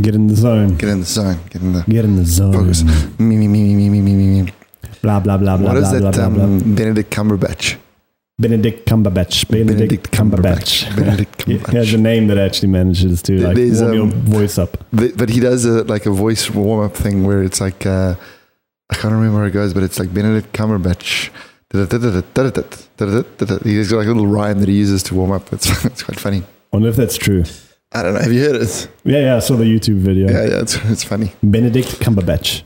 [0.00, 0.76] Get in the zone.
[0.76, 1.38] Get in the zone.
[1.50, 2.52] Get in the Get in the zone.
[2.52, 2.82] focus.
[3.18, 4.52] Me, me, me, me, me, me, me, me.
[5.02, 6.16] Blah blah blah blah What is blah blah that?
[6.16, 6.44] blah, blah.
[6.44, 7.76] Um, Benedict Cumberbatch.
[8.38, 9.48] Benedict Cumberbatch.
[9.50, 10.96] Benedict, Cumberbatch.
[10.96, 11.70] Benedict Cumberbatch.
[11.70, 14.78] He has a name that actually manages to like There's, warm your um, voice up.
[14.92, 18.14] But but he does a, like a voice warm up thing where it's like uh,
[18.90, 21.30] I can't remember where it goes, but it's like Benedict Cumberbatch.
[21.72, 21.88] He's
[23.90, 25.52] got like a little rhyme that he uses to warm up.
[25.52, 26.42] It's it's quite funny.
[26.72, 27.44] I wonder if that's true.
[27.92, 28.20] I don't know.
[28.20, 28.88] Have you heard it?
[29.02, 30.30] Yeah, yeah, I saw the YouTube video.
[30.30, 30.60] Yeah, yeah.
[30.60, 31.32] It's it's funny.
[31.42, 32.62] Benedict Cumberbatch.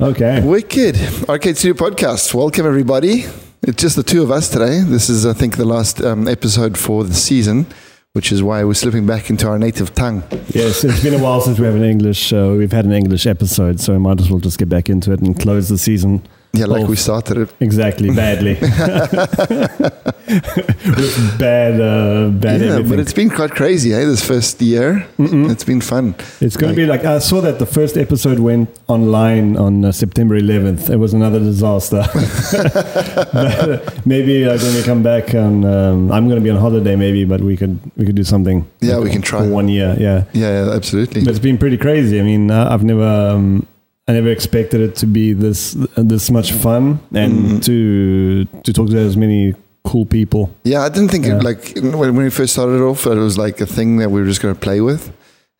[0.00, 0.40] Okay.
[0.40, 0.96] Wicked.
[1.28, 2.34] Arcade Studio Podcast.
[2.34, 3.26] Welcome everybody.
[3.62, 4.80] It's just the two of us today.
[4.80, 7.66] This is I think the last um, episode for the season,
[8.14, 10.24] which is why we're slipping back into our native tongue.
[10.48, 12.32] Yes, it's been a while since we have an English.
[12.32, 15.12] Uh, we've had an English episode, so we might as well just get back into
[15.12, 16.24] it and close the season.
[16.56, 17.48] Yeah, like we started it.
[17.60, 18.54] Exactly, badly.
[20.26, 22.88] With bad, uh, bad yeah, everything.
[22.88, 24.04] but it's been quite crazy, eh?
[24.04, 25.50] This first year, Mm-mm.
[25.50, 26.14] it's been fun.
[26.40, 29.92] It's going to be like I saw that the first episode went online on uh,
[29.92, 30.90] September 11th.
[30.90, 32.02] It was another disaster.
[32.12, 36.56] but, uh, maybe like when we come back, on, um, I'm going to be on
[36.58, 38.66] holiday, maybe, but we could we could do something.
[38.80, 39.40] Yeah, like, we can try.
[39.40, 39.94] for one year.
[39.98, 41.22] Yeah, Yeah, yeah, absolutely.
[41.24, 42.18] but it's been pretty crazy.
[42.20, 43.02] I mean, uh, I've never.
[43.04, 43.66] Um,
[44.08, 47.64] I never expected it to be this this much fun and Mhm.
[47.64, 49.54] to to talk to as many
[49.84, 50.50] cool people.
[50.64, 51.36] Yeah, I didn't think Yeah.
[51.38, 54.20] it like when, when we first started off, it was like a thing that we
[54.20, 55.10] were just going to play with,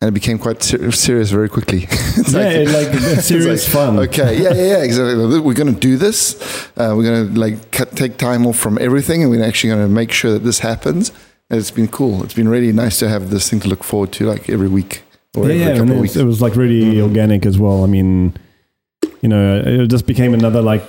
[0.01, 1.87] and it became quite ser- serious very quickly.
[2.17, 3.99] it's yeah, like it's serious like, fun.
[3.99, 5.39] Okay, yeah, yeah, yeah, exactly.
[5.39, 6.35] We're going to do this.
[6.77, 9.85] Uh, we're going to like cut, take time off from everything, and we're actually going
[9.87, 11.11] to make sure that this happens.
[11.49, 12.23] And it's been cool.
[12.23, 15.03] It's been really nice to have this thing to look forward to, like every week
[15.45, 17.01] yeah, yeah, and it, it was like really Mhm.
[17.03, 17.83] organic as well.
[17.83, 18.33] I mean,
[19.21, 20.83] you know, it just became another like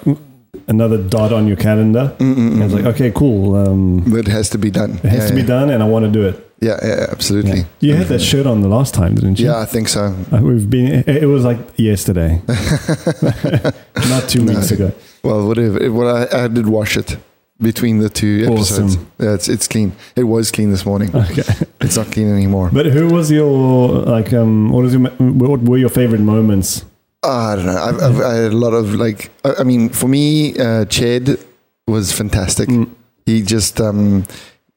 [0.66, 2.12] another dot on your calendar.
[2.18, 2.52] Mm-mm-mm.
[2.52, 3.54] And it's like, okay, cool.
[3.56, 4.92] Um, But it has to be done.
[5.02, 6.44] it has yeah, to be done, and I want to do it.
[6.60, 7.58] Yeah, yeah, absolutely.
[7.60, 7.64] Yeah.
[7.80, 9.46] You had that shirt on the last time, didn't you?
[9.46, 10.12] Yeah, I think so.
[10.32, 10.86] Uh, we've been.
[11.06, 12.40] It it was like yesterday,
[14.08, 14.52] not two No.
[14.54, 14.92] weeks ago.
[15.22, 15.78] Well, whatever.
[15.92, 17.16] Well, I, I did wash it
[17.60, 18.96] between the two episodes.
[18.96, 19.10] Awesome.
[19.18, 19.92] Yeah, it's it's clean.
[20.16, 21.14] It was clean this morning.
[21.14, 21.42] Okay.
[21.80, 22.70] It's not clean anymore.
[22.72, 24.32] But who was your like?
[24.32, 25.02] Um, what was your?
[25.18, 26.84] What were your favorite moments?
[27.22, 27.76] Ah, I don't know.
[27.76, 29.30] I've, I've, I had a lot of like.
[29.44, 31.38] I I mean, for me, uh, Ched
[31.86, 32.68] was fantastic.
[32.68, 32.90] Mm.
[33.26, 33.80] He just.
[33.80, 34.24] Um,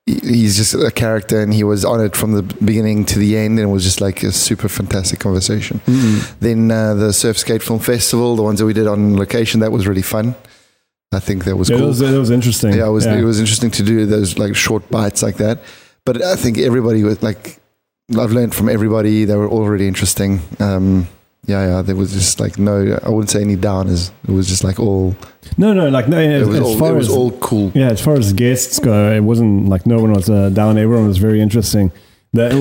[0.06, 3.38] he- He's just a character, and he was on it from the beginning to the
[3.38, 5.80] end, and it was just like a super fantastic conversation.
[6.40, 9.72] Then uh, the Surf Skate Film Festival, the ones that we did on location, that
[9.72, 10.34] was really fun.
[11.11, 11.88] I think that was It cool.
[11.88, 12.01] was.
[12.01, 12.73] It was interesting.
[12.73, 15.59] yeah, it was it was interesting to do those like short bites like that.
[16.05, 17.59] But I think everybody was like,
[18.17, 19.25] I've learned from everybody.
[19.25, 20.39] They were all really interesting.
[20.59, 21.07] Um,
[21.47, 21.81] yeah, yeah.
[21.81, 24.11] There was just like no, I wouldn't say any downers.
[24.27, 25.16] It was just like all.
[25.57, 26.17] No, no, like no.
[26.17, 26.77] As, It was as all.
[26.79, 27.71] far It was as all cool.
[27.75, 30.77] Yeah, as far as guests go, it wasn't like no one was uh, down.
[30.77, 31.91] Everyone was very interesting.
[32.34, 32.53] That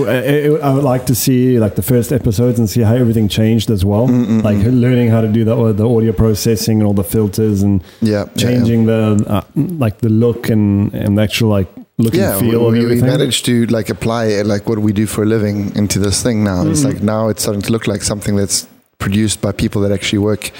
[0.64, 3.84] I would like to see like the first episodes and see how everything changed as
[3.84, 4.08] well.
[4.08, 4.42] Mm-mm-mm.
[4.42, 8.10] Like learning how to do the the audio processing and all the filters and yeah,
[8.10, 8.34] yeah, yeah.
[8.34, 12.68] changing the uh, like the look and and the actual like look Yeah, and feel
[12.72, 15.72] we, we, we managed to like apply it, like what we do for a living
[15.76, 16.66] into this thing now.
[16.66, 16.86] It's Mm.
[16.92, 18.66] like now it's starting to look like something that's
[18.98, 20.50] produced by people that actually work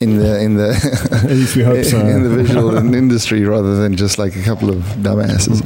[0.00, 0.70] in the in the
[1.24, 1.98] At least we hope so.
[2.16, 5.60] in the visual industry rather than just like a couple of dumbasses.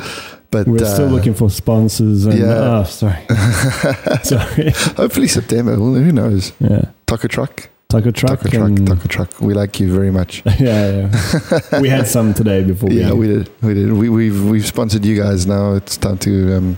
[0.50, 2.24] But We're still uh, looking for sponsors.
[2.24, 2.78] And, yeah.
[2.80, 3.26] Oh, sorry.
[4.22, 4.70] sorry.
[4.96, 5.74] hopefully September.
[5.74, 6.52] Who knows?
[6.58, 6.86] Yeah.
[7.06, 8.40] Taco truck, Taco truck.
[8.40, 9.40] taco truck, taco truck.
[9.40, 10.42] We like you very much.
[10.58, 11.80] yeah, yeah.
[11.80, 12.90] we had some today before.
[12.90, 13.50] yeah, we, we did.
[13.62, 13.92] We did.
[13.92, 15.46] We, we've we've sponsored you guys.
[15.46, 16.76] Now it's time to um,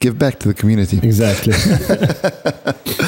[0.00, 0.98] give back to the community.
[0.98, 1.54] Exactly.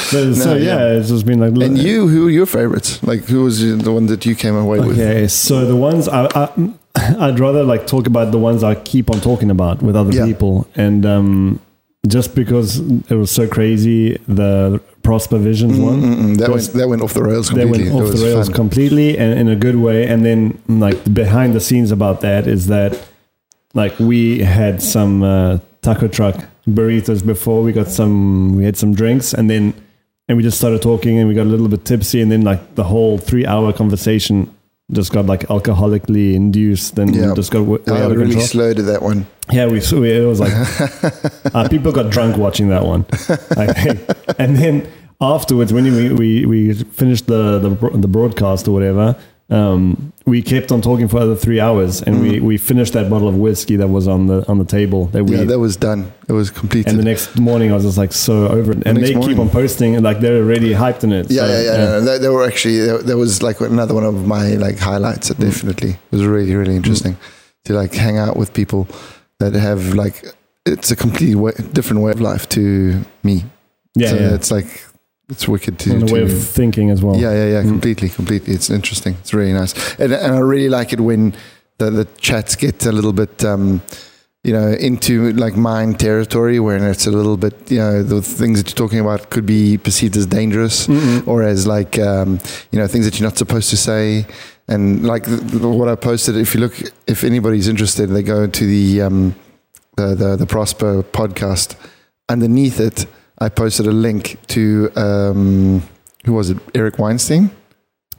[0.09, 0.99] So No, yeah, yeah.
[0.99, 1.51] it's just been like.
[1.63, 3.03] And you, who are your favorites?
[3.03, 4.99] Like, who was the one that you came away with?
[4.99, 6.51] Okay, so the ones I, I
[7.19, 10.26] I'd rather like talk about the ones I keep on talking about with other Yeah.
[10.26, 11.60] people, and um,
[12.06, 12.78] just because
[13.10, 16.00] it was so crazy, the Prosper Visions Mm, one.
[16.03, 16.36] mm, mm.
[16.38, 17.91] That that went off the rails completely.
[17.91, 18.54] went off the rails fun.
[18.54, 20.06] completely and in a good way.
[20.06, 22.98] And then, like, the behind the scenes about that is that,
[23.75, 26.36] like, we had some uh, taco truck
[26.69, 27.62] burritos before.
[27.62, 29.74] We got some, we had some drinks, and then,
[30.28, 32.74] and we just started talking, and we got a little bit tipsy, and then, like,
[32.74, 34.48] the whole three hour conversation
[34.91, 37.35] just got like alcoholically induced and Yeah.
[37.35, 38.47] just got way out of really control.
[38.47, 39.27] slowed at that one.
[39.53, 40.25] Yeah, we saw it.
[40.27, 40.53] was like
[41.55, 43.05] uh, people got drunk watching that one,
[43.57, 44.01] I think.
[44.39, 44.89] And then
[45.21, 49.17] afterwards, when we we, we finished the, the the broadcast or whatever,
[49.50, 53.28] um, we kept on talking for another three hours, and we, we finished that bottle
[53.28, 55.06] of whiskey that was on the on the table.
[55.06, 55.39] That we Mm.
[55.39, 56.12] Yeah, that was done.
[56.28, 56.91] It was completed.
[56.91, 58.83] and the next morning, I was just like so over it.
[58.86, 61.30] And next they keep on posting, and like they're already hyped in it.
[61.30, 61.77] yeah, so, yeah, yeah.
[61.77, 65.30] no, That, that were actually that was like another one of my like highlights.
[65.30, 65.45] It Mm.
[65.51, 67.16] definitely was really really interesting
[67.65, 68.86] to like hang out with people
[69.41, 70.24] that have like
[70.66, 73.44] it's a completely way, different way of life to me.
[73.94, 74.34] yeah, so yeah.
[74.34, 74.84] it's like
[75.28, 77.16] it's wicked to, and a way of thinking as well.
[77.16, 77.69] yeah, yeah, yeah, Mm.
[77.69, 78.54] completely, completely.
[78.54, 79.15] It's interesting.
[79.21, 81.34] It's really nice, and and I really like it when
[81.78, 83.45] the the chats get a little bit.
[83.45, 83.80] Um,
[84.45, 88.63] you know, into like mind territory where it's a little bit, you know, the things
[88.63, 91.27] that you're talking about could be perceived as dangerous Mm-mm.
[91.27, 92.39] or as like, um,
[92.71, 94.27] you know, things that you're not supposed to say.
[94.69, 96.75] And like the, the- what I posted, if you look,
[97.09, 99.34] if anybody's interested, they go to the, um,
[99.97, 101.75] the, the, the Prosper podcast.
[102.28, 103.07] Underneath it,
[103.41, 105.83] I posted a link to, um,
[106.25, 106.59] who was it?
[106.75, 107.51] Eric Weinstein?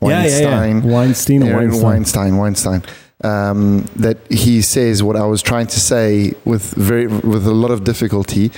[0.01, 0.79] Yeah, yeah, yeah.
[0.79, 1.83] Weinstein Aaron Weinstein.
[1.83, 2.83] Weinstein, Weinstein.
[3.21, 7.69] Um, that he says what I was trying to say with very with a lot
[7.71, 8.49] of difficulty.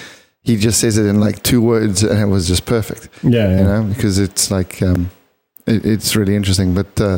[0.44, 3.10] He just says it in like two words, and it was just perfect.
[3.24, 3.58] Yeah, yeah.
[3.58, 5.10] You know, because it's like um,
[5.66, 6.76] it, it's really interesting.
[6.76, 7.18] But uh,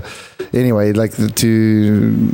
[0.53, 2.29] anyway, like the, to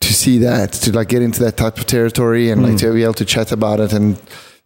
[0.00, 2.78] to see that, to like get into that type of territory, and like Mm.
[2.80, 4.16] to be able to chat about it, and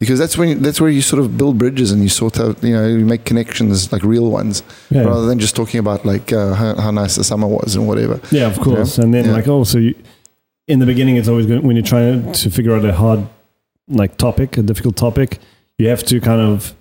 [0.00, 2.72] because that's when that's where you sort of build bridges and you sort out, you
[2.74, 5.02] know, you make connections like real ones, yeah.
[5.02, 8.18] rather than just talking about like uh, how, how nice the summer was and whatever.
[8.32, 8.98] Yeah, of course.
[8.98, 9.32] And then Yeah.
[9.32, 9.94] like also you,
[10.66, 13.26] in the beginning, it's always good when you're trying to figure out a hard
[13.88, 15.38] like topic, a difficult topic.
[15.78, 16.74] You have to kind of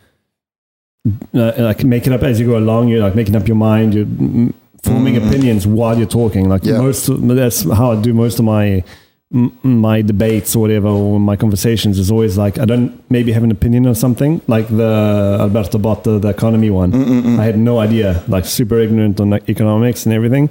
[1.34, 2.88] uh, like make it up as you go along.
[2.90, 3.94] You're like making up your mind.
[3.94, 5.28] You're mm, forming Mhm.
[5.28, 6.48] opinions while you're talking.
[6.50, 6.78] Like Yeah.
[6.82, 8.84] most, of, that's how I do most of my
[9.32, 13.52] my debates or whatever or my conversations is always like I don't maybe have an
[13.52, 16.92] opinion on something like the Alberto Botta the economy one.
[16.92, 17.40] Mm-mm-mm.
[17.40, 20.50] I had no idea, like super ignorant on like economics and everything.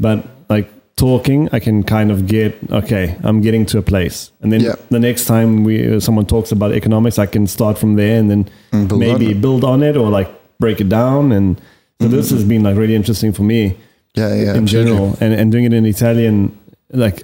[0.00, 3.16] But like talking, I can kind of get okay.
[3.22, 4.74] I'm getting to a place, and then Yeah.
[4.90, 8.28] the next time we uh, someone talks about economics, I can start from there and
[8.28, 10.28] then Mm, build maybe on build on it or like
[10.58, 11.30] break it down.
[11.30, 11.58] And
[12.00, 12.16] so mm-hmm.
[12.16, 13.76] this has been like really interesting for me
[14.16, 14.90] yeah, yeah, in absolutely.
[14.92, 16.58] general, and and doing it in Italian,
[16.90, 17.22] like.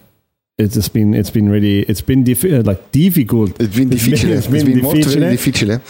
[0.62, 4.03] It's just been it's been really it's been diffi- uh, like difficult, It's been It's
[4.05, 4.32] been- difficile.
[4.38, 5.31] it's It's been been molto difficile.
[5.31, 5.81] difficile.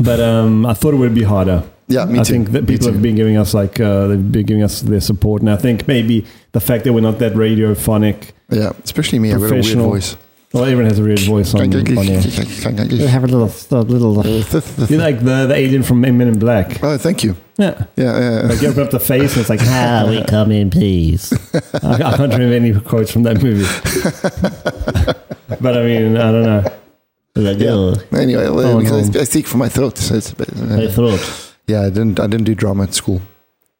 [0.00, 1.62] but um, I thought it would be harder.
[1.90, 2.32] Yeah, me I too.
[2.34, 5.40] think that people have been giving us like uh, they've been giving us their support,
[5.42, 8.32] and I think maybe the fact that we're not that radiophonic.
[8.50, 9.32] Yeah, especially me.
[9.32, 10.16] I've got a weird voice.
[10.52, 12.20] Well, everyone has a weird voice on, on air.
[12.86, 14.14] You have a little, a little.
[14.88, 16.82] You're like the, the alien from Men in Black.
[16.82, 17.36] Oh, thank you.
[17.58, 18.40] Yeah, Yeah, yeah.
[18.48, 21.32] like you open up the face and it's like, Ah, we come in peace.
[21.82, 23.66] I, I can't remember any quotes from that movie.
[25.60, 26.64] but I mean, I don't know.
[27.34, 27.70] Like, Yeah.
[27.72, 29.18] oh, Anyway, well, Oh, because no.
[29.20, 31.20] I, I speak from my throat, so it's a bit, my uh, throat.
[31.66, 31.82] yeah.
[31.82, 32.18] I didn't.
[32.20, 33.20] I didn't do drama at school.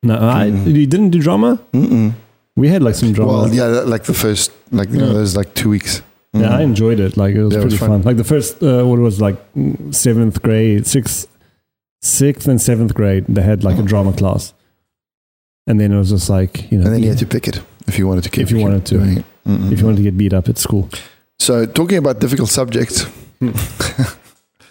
[0.02, 0.74] No, I, Mm.
[0.74, 1.58] you didn't do drama.
[1.72, 2.12] Mm-mm.
[2.56, 3.32] We had like some drama.
[3.32, 5.12] Well, yeah, like the first, like you know, Yeah.
[5.14, 6.02] there's like two weeks.
[6.32, 6.70] Yeah, I Mm.
[6.70, 7.16] enjoyed it.
[7.16, 8.02] Like it was Yeah, it was pretty fun.
[8.02, 8.02] fun.
[8.02, 11.26] Like the first, uh, what was like mm, seventh grade, sixth,
[12.02, 14.54] sixth and seventh grade, they had like a drama class,
[15.66, 17.62] and then it was just like you know, and then you had to pick it
[17.86, 18.44] if you wanted to keep.
[18.44, 18.94] If you wanted to.
[18.94, 19.72] Mm-mm.
[19.72, 20.90] if you wanted to get beat up at school.
[21.38, 23.06] So talking about difficult subjects,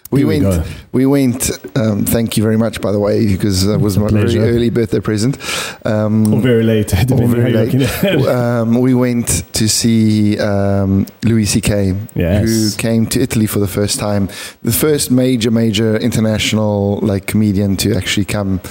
[0.09, 0.44] we Here went.
[0.44, 0.63] go.
[0.94, 1.50] We went.
[1.77, 5.00] Um, thank you very much, by the way, because that was my very early birthday
[5.00, 5.38] present.
[5.86, 7.74] Um, or very late, depending very late.
[7.74, 8.27] looking at it.
[8.27, 14.00] um, we went to see um, Louis C.K., who came to Italy for the first
[14.00, 14.30] time.
[14.63, 18.62] The first major, major international like comedian to actually come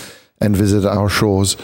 [0.41, 1.57] and visit our shores.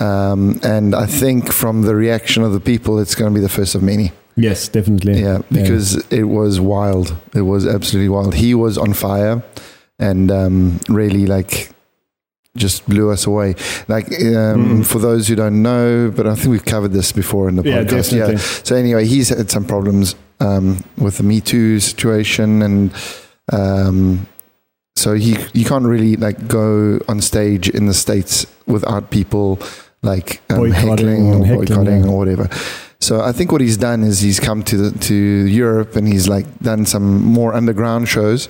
[0.00, 3.48] Um, and I think from the reaction of the people, it's going to be the
[3.48, 4.10] first of many.
[4.36, 5.20] Yes, definitely.
[5.20, 7.14] Yeah, because it was wild.
[7.34, 8.34] It was absolutely wild.
[8.34, 9.42] He was on fire
[9.98, 11.70] and um, really like
[12.56, 13.54] just blew us away.
[13.88, 14.86] Like um, Mm.
[14.86, 17.82] for those who don't know, but I think we've covered this before in the yeah,
[17.82, 18.10] podcast.
[18.10, 18.36] definitely.
[18.38, 22.90] So anyway, he's had some problems um, with the Me Too situation, and
[23.52, 24.26] um,
[24.96, 29.58] so he you can't really like go on stage in the states without people
[30.02, 32.10] like um, Boycotting heckling or boycotting yeah.
[32.10, 32.48] or whatever.
[33.02, 36.28] So I think what he's done is he's come to the, to Europe and he's
[36.28, 38.48] like done some more underground shows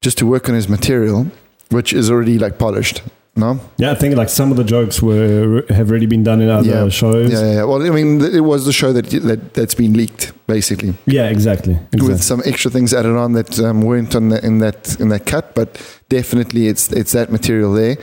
[0.00, 1.26] just to work on his material,
[1.70, 3.02] which is already like polished.
[3.36, 6.48] No, Yeah, I think like some of the jokes were have already been done in
[6.50, 6.88] other Yeah.
[6.88, 7.32] shows.
[7.32, 7.64] yeah, yeah.
[7.64, 10.94] Well, I mean, it was the show that that that's been leaked basically.
[11.06, 11.74] Yeah, exactly.
[11.74, 12.08] exactly.
[12.08, 15.26] with some extra things added on that um, weren't on the, in that in that
[15.26, 15.68] cut, but
[16.08, 17.96] definitely it's it's that material there.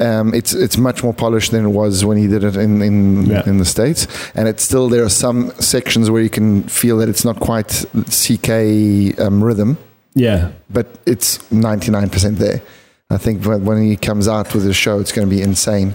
[0.00, 3.26] Um, it's it's much more polished than it was when he did it in in,
[3.26, 3.42] Yeah.
[3.48, 7.08] in the states, and it's still there are some sections where you can feel that
[7.08, 9.76] it's not quite CK um, rhythm,
[10.14, 12.62] yeah, but it's ninety nine percent there.
[13.10, 15.94] I think when when he comes out with his show, it's going to be insane.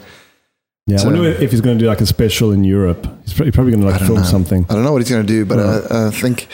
[0.86, 0.98] yeah.
[0.98, 3.08] So- I wonder if he's going to do like a special in Europe.
[3.24, 4.26] He's probably, probably going to like film know.
[4.26, 4.66] something.
[4.70, 5.60] I don't know what he's going to do, but.
[5.60, 6.48] I, I think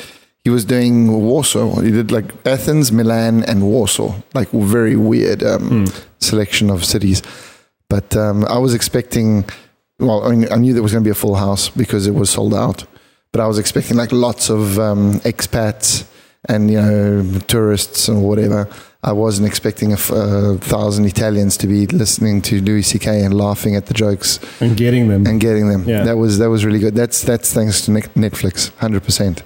[0.50, 0.96] he was doing
[1.30, 1.82] Warsaw.
[1.88, 4.12] He did like Athens, Milan, and Warsaw.
[4.34, 5.88] Like very weird um, Mm.
[6.20, 7.22] selection of cities.
[7.90, 9.46] But um, I was expecting.
[10.00, 12.16] Well, I, mean, I knew there was going to be a full house because it
[12.16, 12.86] was sold out.
[13.32, 16.06] But I was expecting like lots of um, expats
[16.48, 18.68] and you know tourists or whatever.
[19.04, 23.24] I wasn't expecting a, f- a thousand Italians to be listening to Louis C.K.
[23.26, 25.84] and laughing at the jokes and getting them and getting them.
[25.88, 26.04] Yeah.
[26.06, 26.96] That was that was really good.
[26.96, 29.44] That's that's thanks to Netflix, hundred percent.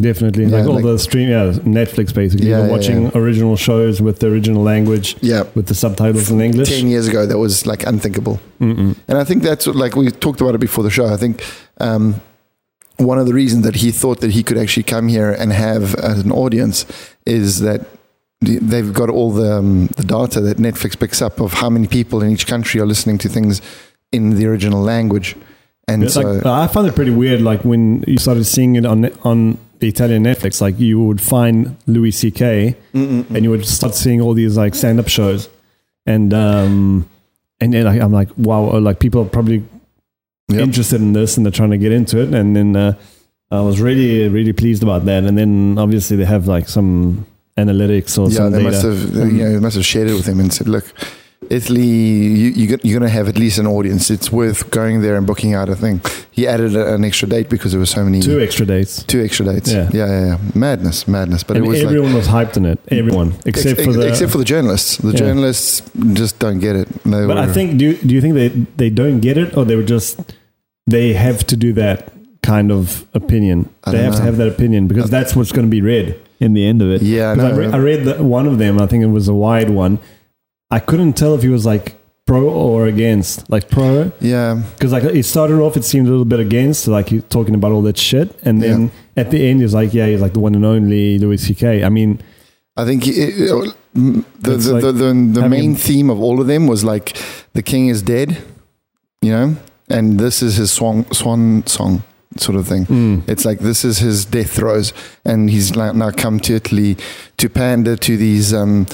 [0.00, 3.10] Definitely Yeah, like all like- the stream yeah Netflix basically Yeah, yeah, watching yeah.
[3.14, 7.26] original shows with the original language Yeah, with the subtitles in English ten years ago
[7.26, 8.40] that was like unthinkable.
[8.60, 8.96] Mm-mm.
[9.08, 11.06] And I think that's what, like we talked about it before the show.
[11.06, 11.42] I think
[11.78, 12.20] um,
[12.96, 15.94] one of the reasons that he thought that he could actually come here and have
[16.02, 16.84] an audience
[17.24, 17.86] is that
[18.42, 22.22] they've got all the, um, the data that Netflix picks up of how many people
[22.22, 23.60] in each country are listening to things
[24.12, 25.36] in the original language.
[25.88, 27.40] And It's so, like, I found it pretty weird.
[27.40, 31.76] Like when you started seeing it on on the Italian Netflix, like you would find
[31.86, 32.76] Louis C.K.
[32.92, 35.48] and you would start seeing all these like stand up shows,
[36.06, 37.08] and um,
[37.60, 39.64] and then like, I'm like, wow, like people are probably
[40.52, 40.60] Yep.
[40.62, 42.94] interested in this and they're trying to get into it, and then uh,
[43.52, 45.22] I was really really pleased about that.
[45.22, 47.24] And then obviously they have like some
[47.56, 48.70] analytics or yeah, some they data.
[48.70, 50.92] must have, you know, they must have shared it with him and said, look,
[51.48, 54.10] Italy, you, you you're going to have at least an audience.
[54.10, 56.00] It's worth going there and booking out a thing.
[56.32, 58.20] He added an extra date because there were so many.
[58.20, 59.02] Two extra dates.
[59.02, 59.72] Two extra dates.
[59.72, 59.88] Yeah.
[59.92, 60.38] Yeah, yeah, yeah.
[60.54, 61.42] Madness, madness.
[61.42, 62.78] But and it was like, everyone was hyped on it.
[62.88, 64.96] Everyone, except ex- for the except for the journalists.
[64.98, 65.18] The Yeah.
[65.18, 65.82] journalists
[66.12, 66.88] just don't get it.
[67.04, 69.64] They But I think do you, do you think they they don't get it or
[69.64, 70.20] they were just
[70.86, 73.68] they have to do that kind of opinion?
[73.84, 76.14] I They have to have that opinion because uh, that's what's going to be read
[76.38, 77.02] in the end of it.
[77.02, 78.80] yeah, I, no, re- I read the, one of them.
[78.80, 79.98] I think it was a wide one.
[80.70, 81.96] I couldn't tell if he was like
[82.30, 86.30] pro or against, like pro, yeah, because like it started off, it seemed a little
[86.34, 89.74] bit against, like he's talking about all that shit, and then at the end, he's
[89.80, 91.82] like, yeah, he's like the one and only Louis C.K.
[91.84, 92.20] I mean,
[92.76, 93.74] I think it, the
[94.40, 97.06] the, like the, the, the main theme of all of them was like
[97.52, 98.28] the king is dead,
[99.22, 99.56] you know,
[99.88, 102.02] and this is his swan swan song
[102.36, 102.86] sort of thing.
[102.86, 104.92] mm, It's like this is his death throes,
[105.24, 106.96] and he's like now come to Italy
[107.38, 108.54] to pander to these.
[108.54, 108.86] Um,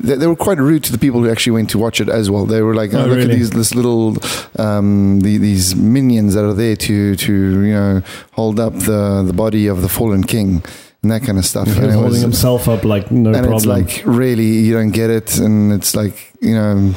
[0.00, 2.30] they, they were quite rude to the people who actually went to watch it as
[2.30, 2.46] well.
[2.46, 3.32] They were like, Oh, "Oh, look really?
[3.32, 4.16] at these this little
[4.58, 7.32] um, the, these minions that are there to to
[7.68, 8.02] you know
[8.32, 10.62] hold up the the body of the fallen king
[11.02, 13.56] and that kind of stuff." he was holding was- himself up like no and problem.
[13.56, 16.94] it's like really you don't get it, and it's like you know.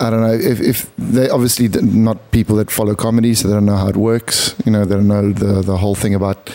[0.00, 3.66] I don't know if, if they obviously not people that follow comedy, so they don't
[3.66, 4.52] know how it works.
[4.66, 6.50] You know, they don't know the the whole thing about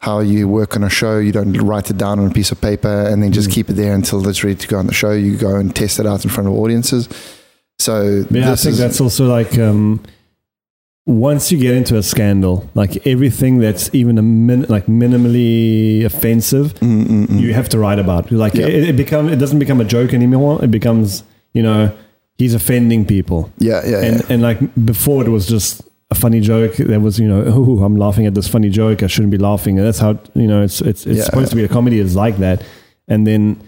[0.00, 1.18] how you work on a show.
[1.18, 3.52] You don't write it down on a piece of paper and then just Mm.
[3.52, 5.12] keep it there until it's ready to go on the show.
[5.12, 7.08] You go and test it out in front of audiences.
[7.78, 10.00] So Yeah, I think is- that's also like um,
[11.06, 16.74] once you get into a scandal, like everything that's even a min- like minimally offensive,
[16.80, 17.40] Mm, mm, mm.
[17.40, 18.30] you have to write about.
[18.30, 18.66] Like Yeah.
[18.66, 20.62] it, it become it doesn't become a joke anymore.
[20.64, 21.90] It becomes you know
[22.38, 24.26] he's offending people, yeah, yeah, and yeah.
[24.32, 26.74] and like before it was just a funny joke.
[26.76, 29.02] There was you know oh I'm laughing at this funny joke.
[29.02, 29.78] I shouldn't be laughing.
[29.78, 31.24] And that's how you know it's it's it's Yeah.
[31.24, 32.62] supposed to be a comedy is like that.
[33.08, 33.60] And then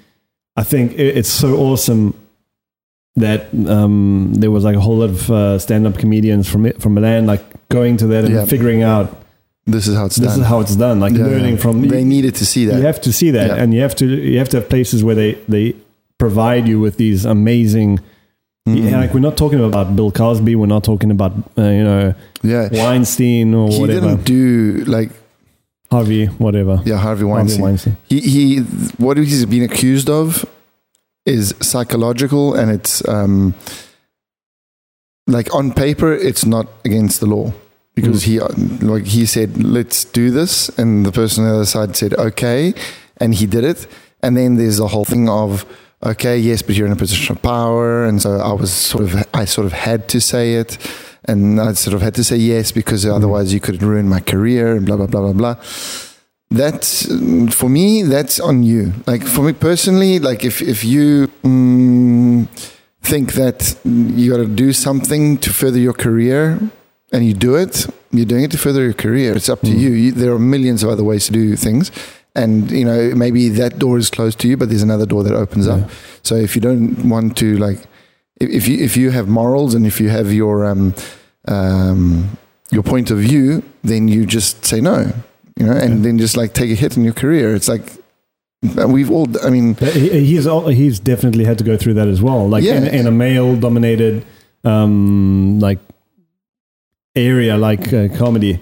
[0.57, 2.15] I think it, it's so awesome
[3.17, 6.95] that um, there was like a whole lot of uh, stand-up comedians from it, from
[6.95, 8.45] Milan, like going to that and Yeah.
[8.47, 9.21] figuring out
[9.67, 10.41] This is how it's this done.
[10.41, 11.87] is how it's done, like learning from.
[11.89, 12.77] They needed to see that.
[12.79, 15.15] You have to see that, and you have to you have to have places where
[15.15, 15.75] they they
[16.19, 18.01] provide you with these amazing.
[18.69, 18.91] Mm.
[18.91, 22.15] Yeah, like we're not talking about Bill Cosby, we're not talking about uh, you know
[22.43, 22.69] yeah.
[22.71, 25.11] Weinstein or He whatever, He didn't do like
[25.91, 26.81] Harvey, whatever.
[26.85, 27.61] yeah Harvey Harvey Weinstein.
[27.63, 27.97] Weinstein.
[28.09, 28.59] he he
[28.99, 30.45] what he's been accused of
[31.27, 33.55] is psychological and it's um
[35.27, 37.53] like on paper it's not against the law
[37.95, 38.49] because he uh,
[38.81, 42.75] like he said let's do this and the person on the other side said okay
[43.19, 43.87] and he did it
[44.23, 45.65] and then there's the whole thing of
[46.05, 49.27] okay yes but you're in a position of power and so I was sort of
[49.35, 50.79] I sort of had to say it
[51.27, 54.77] and I sort of had to say yes because otherwise you could ruin my career
[54.77, 55.57] and blah blah blah blah blah
[56.51, 61.29] that's mm, for me that's on you like for me personally like if if you
[61.43, 62.47] mm,
[63.03, 66.59] think that you got to do something to further your career
[67.13, 69.79] and you do it you're doing it to further your career it's up to Mm.
[69.81, 69.91] you.
[69.91, 71.91] you there are millions of other ways to do things
[72.35, 75.35] and you know maybe that door is closed to you but there's another door that
[75.35, 75.75] opens Yeah.
[75.75, 75.91] up
[76.23, 77.79] so if you don't want to like
[78.41, 80.95] if, you if you have morals and if you have your um
[81.49, 82.39] um
[82.71, 85.13] your point of view then you just say no
[85.59, 86.03] you know, and Yeah.
[86.05, 87.55] then just like take a hit in your career.
[87.55, 87.83] It's like
[88.63, 89.27] we've all.
[89.47, 92.49] I mean, he, he's all, he's definitely had to go through that as well.
[92.49, 92.77] Like Yeah.
[92.79, 94.25] in, in a male dominated
[94.65, 95.79] um, like
[97.15, 98.61] area like uh, comedy,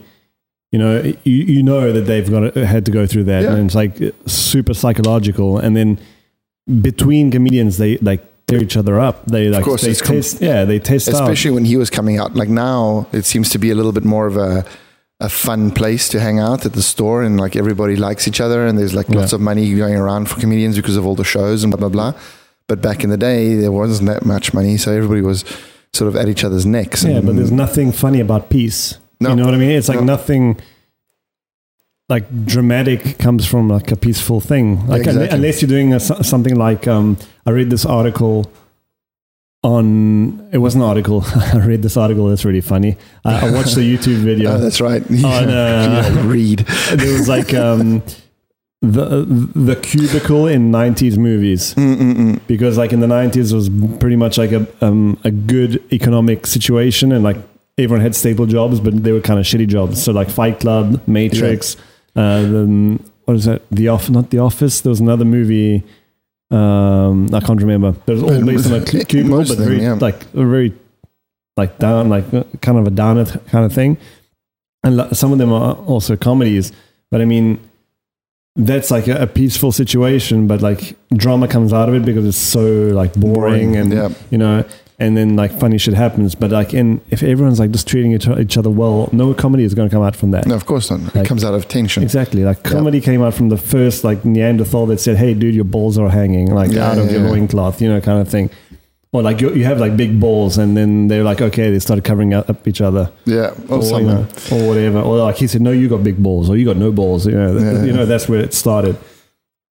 [0.73, 3.55] you know, you, you know that they've got to, had to go through that, Yeah.
[3.55, 3.97] and it's like
[4.27, 5.59] super psychological.
[5.59, 5.99] And then
[6.81, 9.27] between comedians, they like tear each other up.
[9.27, 11.15] They like of course, they it's com- yeah, they test out.
[11.15, 12.35] especially when he was coming out.
[12.35, 14.65] Like now, it seems to be a little bit more of a
[15.23, 18.67] a fun place to hang out at the store, and like everybody likes each other,
[18.67, 21.63] and there's like lots of money going around for comedians because of all the shows
[21.65, 22.15] and blah blah blah.
[22.69, 25.45] But back in the day, there wasn't that much money, so everybody was
[25.93, 27.03] sort of at each other's necks.
[27.05, 28.97] Yeah, but there's nothing funny about peace.
[29.21, 29.31] No.
[29.31, 29.71] You know what I mean?
[29.71, 30.05] It's like No.
[30.05, 30.59] nothing
[32.09, 34.87] like dramatic comes from like a peaceful thing.
[34.87, 35.27] Like exactly.
[35.29, 38.51] unle- unless you're doing a, something like um, I read this article
[39.63, 41.23] on it was an article.
[41.37, 42.29] I read this article.
[42.29, 42.97] That's really funny.
[43.25, 44.53] I, I watched the YouTube video.
[44.53, 45.03] Oh, that's right.
[45.09, 46.61] On, uh, Yeah, read.
[46.95, 48.03] there was like um,
[48.83, 52.41] the the cubicle in 90s movies Mm-mm-mm.
[52.47, 57.13] because like in the 90s was pretty much like a um, a good economic situation
[57.13, 57.37] and like
[57.85, 61.01] everyone had stable jobs but they were kind of shitty jobs so like fight club
[61.07, 61.77] matrix
[62.17, 65.83] uh then what is that the off not the office there was another movie
[66.51, 69.57] um i can't remember but it was all based on a cu- cubicle but of
[69.57, 69.95] them, very yeah.
[69.95, 70.75] like a very
[71.57, 73.97] like down like uh, kind of a downer kind of thing
[74.83, 76.73] and some of them are also comedies
[77.11, 77.61] but i mean
[78.57, 82.37] that's like a, a peaceful situation but like drama comes out of it because it's
[82.37, 84.09] so like boring, and yeah.
[84.31, 84.65] you know
[85.01, 88.29] and then like funny shit happens but like in if everyone's like just treating each,
[88.29, 90.91] each other well no comedy is going to come out from that No, of course
[90.91, 91.17] not.
[91.17, 92.03] It comes out of tension.
[92.03, 92.71] exactly like Yeah.
[92.73, 96.11] comedy came out from the first like neanderthal that said hey dude your balls are
[96.11, 97.31] hanging like Yeah, out of yeah, your yeah.
[97.31, 98.51] loincloth you know kind of thing
[99.13, 102.05] or like you, you have like big balls and then they're like okay they started
[102.05, 104.07] covering up each other Yeah, or, or, you something.
[104.07, 106.77] know, or whatever or like he said no you got big balls or you got
[106.77, 107.85] no balls you know Yeah.
[107.85, 108.97] you know that's where it started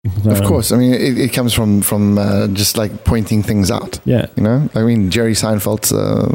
[0.05, 3.69] Of Um, course, I mean it, it comes from from uh, just like pointing things
[3.69, 3.99] out.
[4.05, 6.29] yeah You know, I mean Jerry Seinfeld's uh,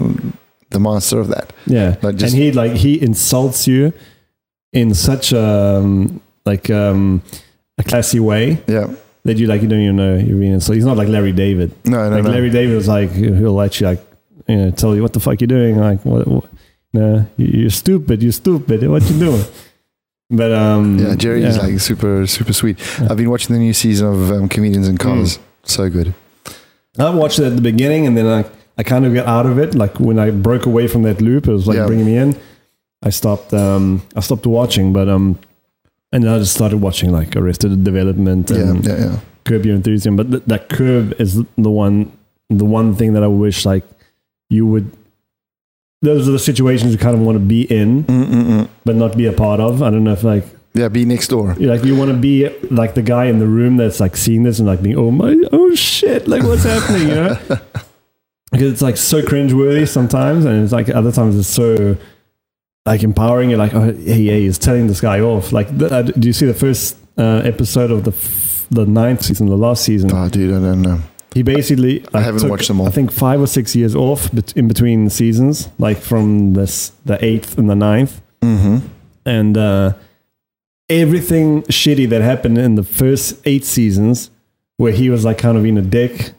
[0.70, 1.52] the master of that.
[1.66, 3.92] Yeah, Like just- and he like he insults you
[4.72, 7.22] in such a um, like um,
[7.78, 8.88] a classy way Yeah,
[9.24, 10.76] that you like you don't even know you're being insulted.
[10.76, 11.72] He's not like Larry David.
[11.86, 12.30] no, no, like no.
[12.30, 14.02] Larry David was like he'll let you like
[14.46, 15.78] you know tell you what the fuck you're doing.
[15.78, 16.28] Like what?
[16.28, 16.44] what
[16.92, 18.22] no, you're stupid.
[18.22, 18.86] You're stupid.
[18.88, 19.44] What you doing?
[20.30, 22.78] But um, yeah, Jerry is like super super sweet.
[23.00, 25.38] I've been watching the new season of um, Comedians in Cars.
[25.64, 26.14] So good.
[26.98, 28.44] I watched it at the beginning, and then I
[28.78, 29.74] I kind of got out of it.
[29.74, 31.86] Like when I broke away from that loop, it was like Yeah.
[31.86, 32.36] bringing me in.
[33.02, 33.52] I stopped.
[33.52, 35.38] Um, I stopped watching, but um,
[36.10, 39.20] and then I just started watching like Arrested Development Yeah, and yeah, yeah.
[39.44, 40.16] Curb Your Enthusiasm.
[40.16, 42.10] But th- that Curb is the one,
[42.48, 43.84] the one thing that I wish like
[44.48, 44.90] you would.
[46.04, 48.68] Those are the situations you kind of want to be in, Mm-mm-mm.
[48.84, 49.82] but not be a part of.
[49.82, 51.54] I don't know if like Yeah, be next door.
[51.58, 54.42] you like you want to be like the guy in the room that's like seeing
[54.42, 57.38] this and like being oh my oh shit like what's happening you know
[58.52, 61.96] because it's like so cringeworthy sometimes and it's like other times it's so
[62.86, 66.26] like empowering you're like oh hey, hey he's telling this guy off like uh, do
[66.28, 70.10] you see the first uh, episode of the f- the ninth season the last season
[70.12, 70.98] Oh, dude, I don't know.
[71.34, 72.86] He basically I like, haven't took, watched them all.
[72.88, 77.58] I think five or six years off in between seasons like from this the eighth
[77.58, 78.86] and the ninth Mm-hmm.
[79.26, 79.94] and uh,
[80.90, 84.30] everything shitty that happened in the first eight seasons,
[84.76, 86.32] where he was like kind of in a dick,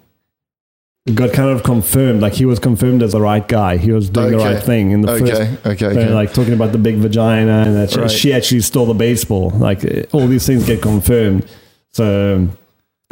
[1.15, 2.21] got kind of confirmed.
[2.21, 3.77] Like he was confirmed as the right guy.
[3.77, 5.23] He was doing the right thing in the first.
[5.33, 6.13] Okay, okay, okay.
[6.13, 8.11] like talking about the big vagina and that she, Right.
[8.11, 9.49] she actually stole the baseball.
[9.49, 11.47] Like all these things get confirmed.
[11.91, 12.47] So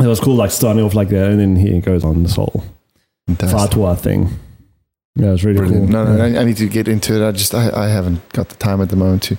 [0.04, 2.64] it was cool, like starting off like that, and then he goes on this whole
[3.28, 3.58] Fantastic.
[3.78, 4.30] fatwa thing.
[5.16, 5.92] Yeah, it was really Brilliant.
[5.92, 6.06] cool.
[6.06, 6.40] No, no, Yeah.
[6.40, 7.28] I, I need to get into it.
[7.28, 9.38] I just, I, I haven't got the time at the moment to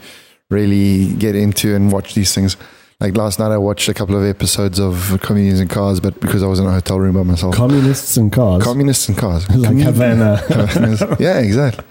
[0.50, 2.56] really get into and watch these things.
[3.00, 6.44] Like last night, I watched a couple of episodes of Comedians in Cars, but because
[6.44, 7.54] I was in a hotel room by myself.
[7.56, 9.50] Communists and cars, Communists in Cars.
[9.50, 10.40] like Havana.
[11.18, 11.84] yeah, exactly.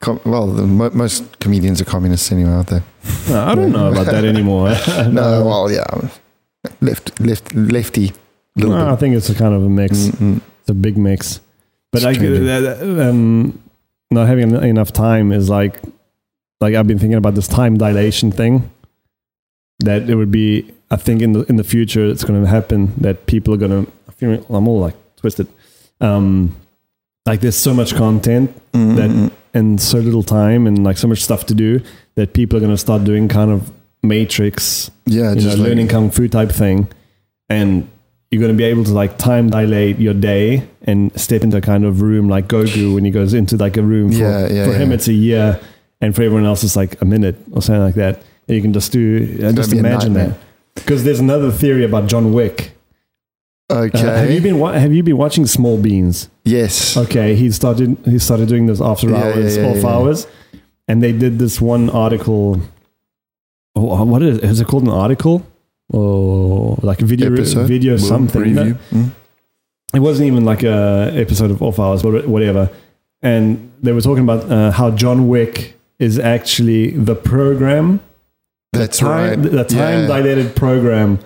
[0.00, 2.82] Com- well, the, mo- most comedians are communists anyway, aren't they?
[3.28, 4.68] No, I don't know about that anymore.
[5.10, 5.84] No, well, yeah,
[6.80, 8.12] left, left, lefty.
[8.56, 9.96] No, I think it's a kind of a mix.
[10.08, 10.40] Mm-mm.
[10.60, 11.40] It's a big mix.
[11.92, 12.48] But It's like, changing.
[12.48, 13.62] uh, um,
[14.10, 15.80] not having enough time is like,
[16.60, 18.70] like I've been thinking about this time dilation thing.
[19.80, 22.92] That it would be, I think in the in the future it's going to happen
[23.00, 23.92] that people are going to.
[24.08, 25.46] I feel I'm all like twisted.
[26.00, 26.56] Um,
[27.26, 28.96] like there's so much content Mm-mm.
[28.96, 31.80] that and so little time and like so much stuff to do
[32.16, 33.70] that people are going to start doing kind of
[34.02, 36.88] matrix yeah, you know, just like- learning kung fu type thing,
[37.48, 37.88] and
[38.30, 41.60] you're going to be able to like time dilate your day and step into a
[41.60, 44.12] kind of room like Goku when he goes into like a room.
[44.12, 45.58] For, Yeah, yeah, for him, it's a year,
[46.00, 48.22] and for everyone else, it's like a minute or something like that.
[48.46, 50.36] And you can just do uh, just imagine that.
[50.74, 52.72] Because there's another theory about John Wick.
[53.70, 53.98] Uh, Okay.
[53.98, 56.28] have you been wa- Have you been watching Small Beans?
[56.44, 56.96] yes.
[56.96, 59.88] Okay, he started he started doing this after Yeah, hours, yeah, yeah, off yeah.
[59.88, 60.26] hours,
[60.86, 62.60] and they did this one article.
[63.78, 64.84] Oh, what is is it called?
[64.84, 65.46] An article
[65.90, 67.66] or like a video Episode?
[67.66, 68.54] video something?
[68.54, 69.10] Mm.
[69.94, 72.70] it wasn't even like a episode of off hours, but whatever.
[73.22, 78.00] And they were talking about uh, how John Wick is actually the program,
[78.72, 79.50] That's the time, right.
[79.50, 80.06] the time Yeah.
[80.06, 81.18] dilated program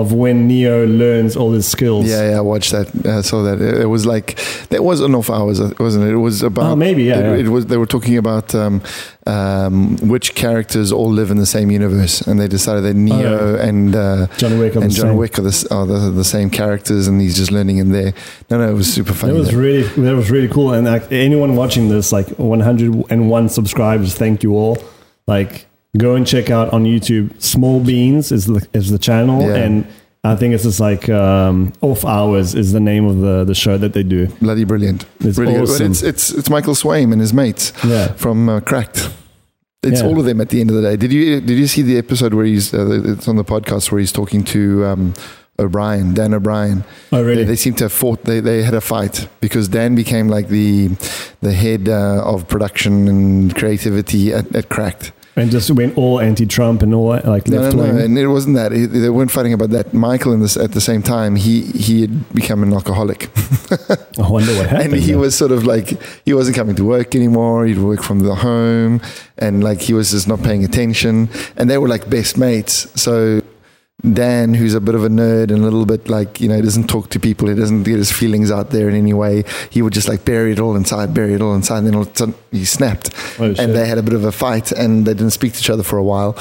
[0.00, 2.06] of when Neo learns all his skills.
[2.06, 2.86] Yeah, yeah, I watched that.
[3.06, 3.60] I saw that.
[3.60, 4.38] It, it was like
[4.70, 6.12] that was enough hours, wasn't it?
[6.12, 7.46] It was about Oh, maybe, yeah, It, yeah.
[7.46, 7.66] it was.
[7.66, 8.80] They were talking about um,
[9.26, 13.96] um, which characters all live in the same universe, and they decided that Neo and
[13.96, 15.16] uh, John Wick are and the John same.
[15.16, 18.12] Wick are the, are the the same characters, and he's just learning in there.
[18.50, 19.34] No, no, it was super funny.
[19.34, 19.58] It was though.
[19.58, 20.72] really that was really cool.
[20.74, 24.78] And like anyone watching this, like 101 subscribers, thank you all.
[25.26, 25.66] Like
[25.98, 27.40] go and check out on YouTube.
[27.42, 29.56] Small Beans is the is the channel, Yeah.
[29.56, 29.86] and
[30.24, 33.78] I think it's just like um, Off Hours is the name of the the show
[33.78, 34.26] that they do.
[34.40, 35.04] bloody brilliant.
[35.20, 35.48] It's good.
[35.48, 35.90] Awesome.
[35.90, 39.10] it's it's it's Michael Swaim and his mates Yeah, from uh, Cracked.
[39.84, 40.08] It's Yeah.
[40.08, 40.96] all of them at the end of the day.
[40.96, 44.00] Did you did you see the episode where he's uh, it's on the podcast where
[44.00, 45.14] he's talking to um,
[45.60, 46.82] O'Brien, Dan O'Brien?
[47.12, 47.42] oh really?
[47.44, 48.24] They, they seem to have fought.
[48.24, 50.88] They, they had a fight because Dan became like the
[51.42, 55.12] the head uh, of production and creativity at, at Cracked.
[55.38, 57.96] And just went all anti-Trump and all like No, left no, wing.
[57.96, 58.72] no, and it wasn't that.
[58.72, 59.94] It- they weren't fighting about that.
[59.94, 63.28] Michael, in this, at the same time, he he had become an alcoholic,
[64.18, 64.94] I wonder what happened.
[64.94, 67.66] and he was sort of like he wasn't coming to work anymore.
[67.66, 69.00] He'd work from the home,
[69.38, 71.28] and like he was just not paying attention.
[71.56, 72.88] And they were like best mates.
[73.00, 73.40] So
[74.00, 76.86] Dan, who's a bit of a nerd and a little bit like, you know, doesn't
[76.88, 79.42] talk to people, he doesn't get his feelings out there in any way.
[79.70, 82.02] He would just like bury it all inside, bury it all inside, and then all
[82.02, 83.10] of a sudden he snapped.
[83.40, 83.58] Oh, shit.
[83.58, 85.82] and they had a bit of a fight and they didn't speak to each other
[85.82, 86.38] for a while.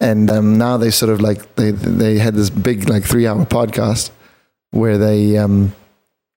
[0.00, 3.44] And um, now they sort of like, they, they had this big like three hour
[3.44, 4.10] podcast
[4.70, 5.74] where they, um,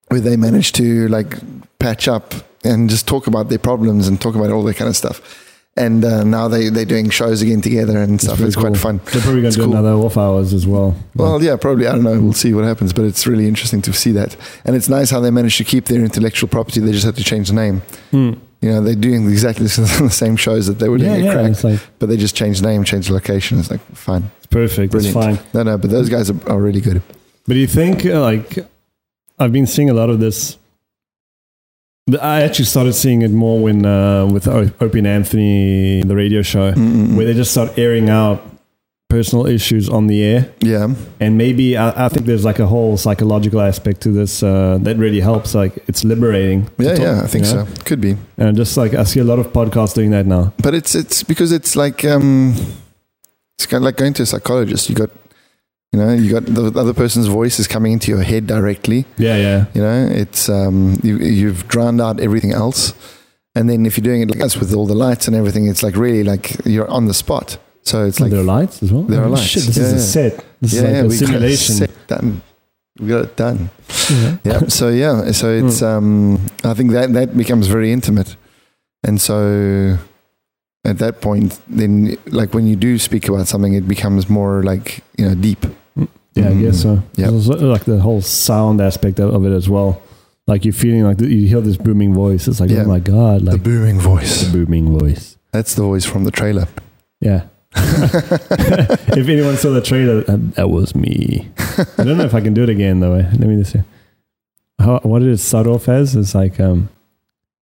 [0.07, 1.37] where they managed to like
[1.77, 2.33] patch up
[2.63, 5.52] and just talk about their problems and talk about all that kind of stuff.
[5.75, 8.37] And uh, now they, they're doing shows again together and stuff.
[8.37, 8.97] pretty It's quite fun.
[9.11, 9.73] They're probably going It's to do cool.
[9.75, 10.95] another off hours as well.
[11.15, 11.87] Well, yeah, probably.
[11.87, 12.21] I don't know.
[12.21, 14.37] We'll see what happens, but it's really interesting to see that.
[14.65, 16.79] And it's nice how they managed to keep their intellectual property.
[16.79, 17.81] They just had to change the name.
[18.11, 18.33] Hmm.
[18.61, 21.49] You know, they're doing exactly the same shows that they were doing yeah, at yeah,
[21.53, 23.57] Crack, like but they just changed the name, changed the location.
[23.59, 24.29] It's like, fine.
[24.37, 24.91] it's perfect.
[24.91, 25.17] Brilliant.
[25.17, 25.47] It's fine.
[25.55, 27.01] No, no, but those guys are, are really good.
[27.45, 28.59] But do you think, uh, like,
[29.39, 30.57] I've been seeing a lot of this.
[32.07, 36.41] But I actually started seeing it more when uh, with Opie and Anthony, the radio
[36.41, 37.15] show, Mm-mm.
[37.15, 38.43] where they just start airing out
[39.09, 40.51] personal issues on the air.
[40.59, 40.87] Yeah.
[41.19, 44.97] And maybe I, I think there's like a whole psychological aspect to this uh, that
[44.97, 45.53] really helps.
[45.53, 46.67] Like, it's liberating.
[46.79, 47.65] Yeah, talk, yeah, I think you know?
[47.65, 47.83] so.
[47.85, 48.17] Could be.
[48.37, 50.51] And just like I see a lot of podcasts doing that now.
[50.57, 52.55] But it's it's because it's like um
[53.57, 54.89] it's kind of like going to a psychologist.
[54.89, 55.11] You got
[55.93, 59.05] you know, you got the other person's voice is coming into your head directly.
[59.17, 59.65] Yeah, yeah.
[59.75, 62.93] You know, it's um, you, you've drowned out everything else,
[63.55, 65.83] and then if you're doing it like this with all the lights and everything, it's
[65.83, 67.57] like really like you're on the spot.
[67.83, 69.03] So it's Like there are lights as well.
[69.03, 69.43] There are Oh, lights.
[69.43, 70.45] Shit, this Yeah, is a set.
[70.61, 71.75] This yeah, is like yeah, a we got it simulation.
[71.75, 72.41] set done.
[72.99, 73.69] We got it done.
[74.09, 74.37] Yeah.
[74.43, 74.59] Yeah.
[74.69, 75.85] so yeah, so it's Hmm.
[75.85, 78.35] um, I think that that becomes very intimate,
[79.03, 79.97] and so
[80.85, 85.03] at that point, then like when you do speak about something, it becomes more like
[85.17, 85.65] you know deep.
[86.35, 87.01] Yeah, I guess so.
[87.15, 87.29] Yeah.
[87.29, 90.01] Like the whole sound aspect of of it as well.
[90.47, 92.47] Like you're feeling like the, you hear this booming voice.
[92.47, 92.83] It's like, Yeah.
[92.83, 94.43] oh my god, the booming voice.
[94.43, 95.37] the booming voice.
[95.51, 96.67] That's the voice from the trailer.
[97.21, 97.43] Yeah.
[97.75, 101.49] if anyone saw the trailer, uh, that was me.
[101.97, 103.13] I don't know if I can do it again though.
[103.13, 103.29] eh?
[103.31, 103.81] Let me just see.
[104.79, 106.15] How, what did it start off as?
[106.15, 106.89] It's like um,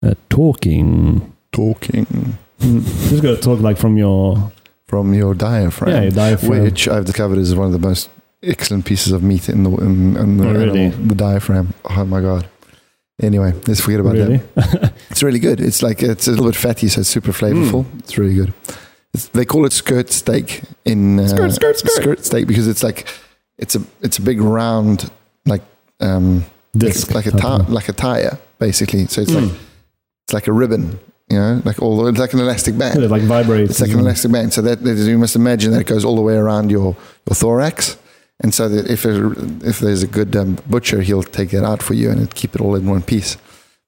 [0.02, 1.32] uh, talking.
[1.52, 4.50] Talking Mm, Just got to talk like from your
[4.86, 5.90] from your diaphragm.
[5.94, 6.62] yeah your diaphragm.
[6.62, 8.08] which I've discovered is one of the most
[8.42, 10.88] excellent pieces of meat in the in, in the Oh, really?
[10.90, 11.74] the diaphragm.
[11.84, 12.46] Oh my god!
[13.22, 14.38] Anyway, let's forget about really?
[14.54, 14.92] that.
[15.10, 15.60] It's really good.
[15.60, 17.84] It's like it's a little bit fatty, so it's super flavorful.
[17.84, 17.98] Mm.
[18.00, 18.52] It's really good.
[19.14, 22.24] It's, they call it skirt steak in uh, Skirt, skirt, skirt.
[22.24, 23.08] steak because it's like
[23.58, 25.10] it's a it's a big round
[25.46, 25.62] like
[26.00, 26.44] um
[26.76, 29.06] Disc like a type ti- of- like a tire basically.
[29.06, 29.48] So it's Mm.
[29.50, 29.58] like
[30.26, 30.98] it's like a ribbon,
[31.30, 33.02] you know, like all the, it's like an elastic band.
[33.02, 33.70] it like vibrates.
[33.70, 34.52] It's like an elastic band.
[34.52, 36.94] So that, that is- you must imagine that it goes all the way around your,
[37.26, 37.96] your thorax.
[38.40, 41.94] And so that if, if there's a good um, butcher, he'll take that out for
[41.94, 43.36] you and keep it all in one piece.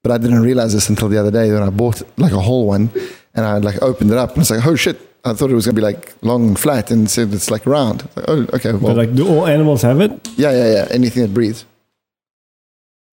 [0.01, 2.65] But I didn't realize this until the other day when I bought like a whole
[2.65, 2.89] one
[3.35, 5.65] and I like opened it up and it's like, oh shit, I thought it was
[5.65, 8.07] going to be like long and flat and said it's like round.
[8.15, 8.71] Like, oh, okay.
[8.71, 10.11] Well, But like, do all animals have it?
[10.37, 10.87] yeah, yeah, yeah.
[10.89, 11.65] Anything that breathes.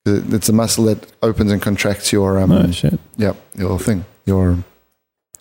[0.06, 2.98] It's a muscle that opens and contracts your, um, oh shit!
[3.16, 4.56] yeah, your thing, your,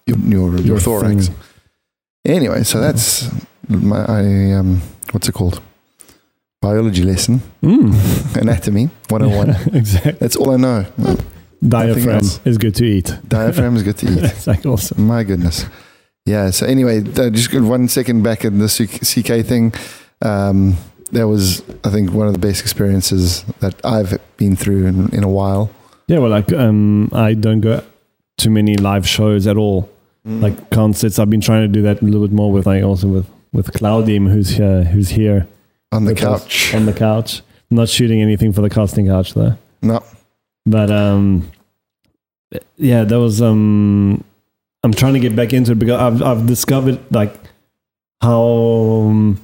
[0.08, 1.28] your, your, your, Your thorax.
[1.28, 1.36] thing.
[2.26, 3.30] Anyway, so that's
[3.70, 4.82] my I, um,
[5.12, 5.62] what's it called?
[6.70, 7.94] Biology lesson, Mm.
[8.42, 9.76] anatomy 101.
[9.82, 10.12] exactly.
[10.14, 10.86] That's all I know.
[11.62, 13.14] Diaphragm is good to eat.
[13.28, 14.24] Diaphragm is good to eat.
[14.24, 15.06] it's like awesome.
[15.06, 15.66] My goodness.
[16.26, 16.50] Yeah.
[16.50, 19.74] So anyway, just one second back at the CK thing.
[20.22, 20.78] Um,
[21.12, 25.24] that was, I think, one of the best experiences that I've been through in, in
[25.24, 25.70] a while.
[26.08, 27.84] Yeah, well, like um, I don't go
[28.38, 29.88] to many live shows at all,
[30.26, 31.20] like concerts.
[31.20, 33.72] I've been trying to do that a little bit more with like also with with
[33.74, 35.48] Claudia, who's here, who's here
[35.92, 36.74] on the couch.
[36.74, 37.42] on the couch.
[37.72, 39.58] I'm not shooting anything for the casting couch though.
[39.82, 40.04] No,
[40.66, 41.52] But um,
[42.78, 44.24] yeah, that was um,
[44.84, 47.34] I'm trying to get back into it because I've I've discovered like
[48.22, 49.42] how um,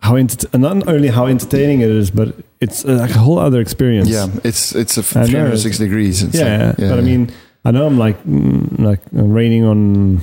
[0.00, 3.60] how ent- not only how entertaining it is, but it's uh, like a whole other
[3.60, 4.08] experience.
[4.08, 5.26] yeah, it's it's a know.
[5.26, 6.22] 360 degrees.
[6.22, 7.32] It's yeah, like- but I mean,
[7.64, 10.20] I know I'm like mm, like raining on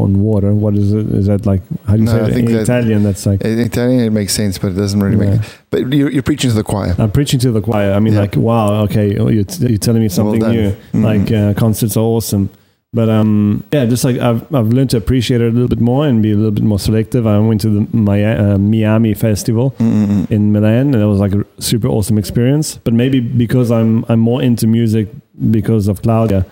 [0.00, 0.52] on water.
[0.54, 1.06] What is it?
[1.12, 3.02] Is that like how do you No, say I it think in that- Italian?
[3.02, 5.32] That's like in Italian it makes sense, but it doesn't really yeah.
[5.36, 5.40] make.
[5.70, 6.94] But you're, you're preaching to the choir.
[6.98, 7.92] I'm preaching to the choir.
[7.92, 8.20] I mean, Yeah.
[8.20, 10.52] like, wow, okay, oh, you're, t- you're telling me something done.
[10.56, 10.76] new.
[10.92, 11.04] Mhm.
[11.04, 12.50] Like, uh, concerts are awesome.
[12.92, 16.08] But um, yeah, just like I've, I've learned to appreciate it a little bit more
[16.08, 17.24] and be a little bit more selective.
[17.24, 20.28] I went to the uh, Miami Festival Mm-mm.
[20.28, 22.78] in Milan, and it was like a super awesome experience.
[22.82, 25.06] But maybe because I'm I'm more into music
[25.52, 26.44] because of Claudia,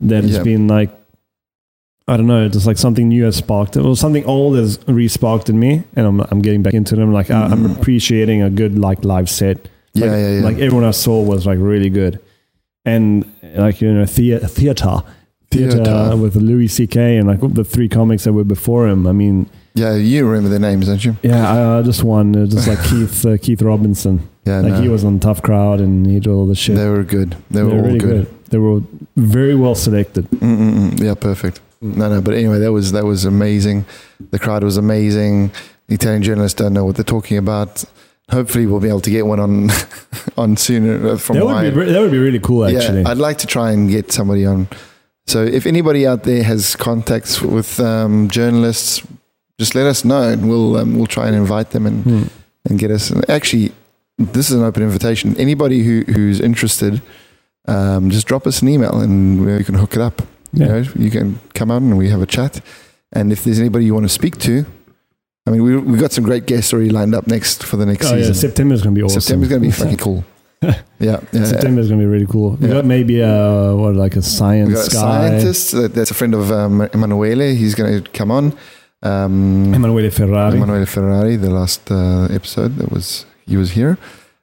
[0.00, 0.42] that it's Yeah.
[0.44, 0.90] been like
[2.08, 3.76] I don't know, just like something new has sparked.
[3.76, 7.12] It was something old has re-sparked in me, and I'm I'm getting back into them.
[7.12, 7.78] Like I, I'm Mhm.
[7.78, 9.68] appreciating a good like live set.
[9.94, 10.40] Yeah, Like- yeah, yeah.
[10.44, 12.18] Like everyone I saw was like really good,
[12.84, 13.24] and
[13.56, 15.02] like you know thea- theater,
[15.50, 16.16] theater, Theater.
[16.16, 17.16] with Louis C.K.
[17.16, 19.06] and like the three comics that were before him.
[19.06, 21.16] I mean, yeah, you remember their names, don't you?
[21.22, 24.28] yeah, I, I just one, uh, just like Keith uh, Keith Robinson.
[24.46, 24.80] Yeah, like no.
[24.82, 26.74] he was on Tough Crowd and he did all the shit.
[26.74, 27.36] They were good.
[27.50, 28.26] They They were all really good.
[28.50, 28.80] They were
[29.16, 30.28] very well selected.
[30.30, 30.98] Mm-mm-mm.
[31.00, 31.60] Yeah, perfect.
[31.82, 33.86] No, no, but anyway, that was that was amazing.
[34.30, 35.50] The crowd was amazing.
[35.88, 37.84] The Italian journalists don't know what they're talking about.
[38.30, 39.70] Hopefully, we'll be able to get one on
[40.36, 43.02] on sooner uh, from That would be re- that would be really cool actually.
[43.02, 44.68] Yeah, I'd like to try and get somebody on.
[45.26, 49.02] So if anybody out there has contacts with um, journalists,
[49.58, 52.22] just let us know, and we'll um, we'll try and invite them and, Hmm.
[52.68, 53.10] and get us.
[53.28, 53.72] Actually,
[54.18, 55.34] this is an open invitation.
[55.38, 57.00] Anybody who who's interested,
[57.66, 60.22] um, just drop us an email and we can hook it up.
[60.52, 60.66] Yeah.
[60.66, 62.60] You know, you can come on and we have a chat.
[63.12, 64.64] And if there's anybody you want to speak to,
[65.46, 68.06] I mean, we we got some great guests already lined up next for the next
[68.06, 68.34] Oh yeah, season.
[68.34, 69.20] September's gonna be awesome.
[69.20, 70.24] September's going to be fucking cool.
[70.62, 70.74] yeah,
[71.32, 71.44] yeah.
[71.44, 72.50] September's gonna be really cool.
[72.60, 72.74] We Yeah.
[72.74, 75.72] got maybe a what like a science We got a scientist.
[75.94, 77.54] That's a friend of um, Emanuele.
[77.56, 78.52] He's going to come on.
[79.02, 80.56] Um, Emanuele Ferrari.
[80.56, 81.36] Emanuele Ferrari.
[81.36, 83.96] The last uh, episode that was he was here.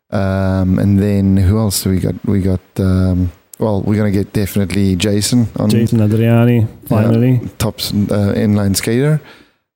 [0.09, 2.15] Um, and then who else do we got?
[2.25, 2.61] We got.
[2.79, 7.39] Um, well, we're going to get definitely Jason on Jason Adriani, finally.
[7.57, 9.19] top uh, inline skater.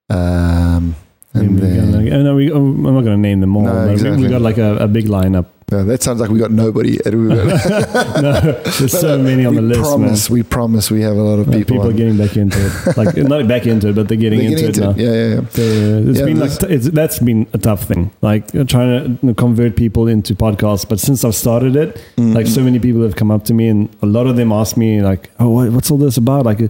[0.10, 0.96] Um,
[1.34, 3.64] and then, gonna- oh, no, we, oh, I'm not going to name them all.
[3.64, 4.24] No, exactly.
[4.24, 5.46] we got like a, a big lineup.
[5.72, 7.00] Uh, that sounds like we got nobody.
[7.06, 8.32] And we got, no,
[8.62, 11.56] there's so many on the list, promise, We promise we have a lot of man.
[11.56, 11.76] Uh, people.
[11.78, 12.98] People, are getting back into it.
[12.98, 14.90] Like not back into it, but they're getting, They're into, getting it now.
[14.92, 15.50] into Yeah, yeah, yeah.
[15.50, 19.18] So, uh, it's Yeah, been like it's, that's been a tough thing, like uh, trying
[19.20, 20.88] to convert people into podcasts.
[20.88, 22.36] But since I've started it, Mm.
[22.36, 24.76] like so many people have come up to me, and a lot of them ask
[24.78, 26.68] me like, "Oh, what, what's all this about?" Like, uh,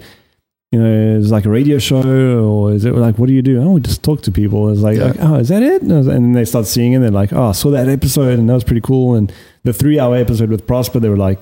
[0.71, 2.01] you know, is like a radio show,
[2.45, 3.61] or is it like what do you do?
[3.61, 4.69] Oh, we just talk to people.
[4.69, 5.07] It's like, Yeah.
[5.07, 5.81] like, oh, is that it?
[5.81, 8.49] And then they start seeing it, and they're like, "Oh, I saw that episode, and
[8.49, 9.31] that was pretty cool." And
[9.63, 11.39] the three-hour episode with Prosper, they were like,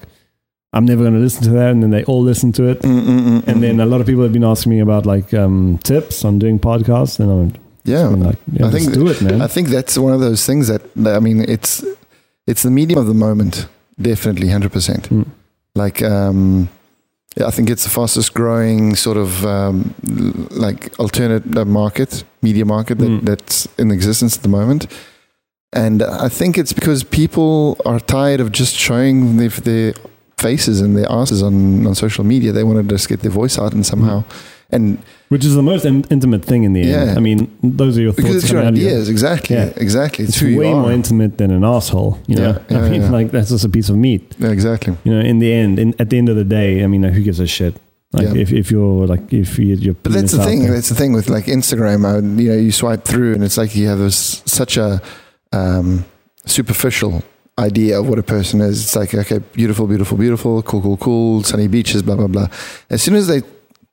[0.74, 2.82] "I'm never going to listen to that," and then they all listen to it.
[2.82, 3.62] Mm, mm, mm, And mm.
[3.62, 6.58] then a lot of people have been asking me about like um, tips on doing
[6.60, 9.42] podcasts, and I'm yeah, like, yeah, I think do it, man.
[9.42, 11.84] I think that's one of those things that I mean, it's
[12.48, 13.68] it's the medium of the moment,
[14.02, 15.08] definitely, hundred percent.
[15.10, 15.28] Mm.
[15.76, 16.68] Like, um,
[17.48, 19.94] I think it's the fastest growing sort of um,
[20.52, 23.22] like alternate uh, market, media market that, Mm.
[23.26, 24.88] that's in existence at the moment.
[25.72, 29.94] And I think it's because people are tired of just showing their, their
[30.38, 32.52] faces and their asses on, on social media.
[32.52, 34.24] They want to just get their voice out and somehow.
[34.72, 37.18] And Which is the most in- intimate thing in the end.
[37.18, 38.44] I mean, those are your because thoughts.
[38.46, 39.74] it's your ideas, exactly, Yeah.
[39.76, 40.26] exactly.
[40.26, 42.20] It's, It's way more intimate than an asshole.
[42.28, 43.10] You know, Yeah, yeah, I mean, yeah.
[43.18, 44.36] like that's just a piece of meat.
[44.38, 44.96] Yeah, exactly.
[45.04, 47.22] You know, in the end, in, at the end of the day, I mean, who
[47.24, 47.76] gives a shit?
[48.14, 48.42] Like Yeah.
[48.44, 49.96] if, if you're like if you, you're.
[50.04, 50.66] But that's the thing.
[50.68, 52.06] That's the thing with like Instagram.
[52.06, 55.00] I, you know, you swipe through, and it's like you have this such a
[55.52, 56.06] um,
[56.46, 57.24] superficial
[57.58, 58.82] idea of what a person is.
[58.84, 62.48] It's like okay, beautiful, beautiful, beautiful, cool, cool, cool, sunny beaches, blah blah blah.
[62.90, 63.42] As soon as they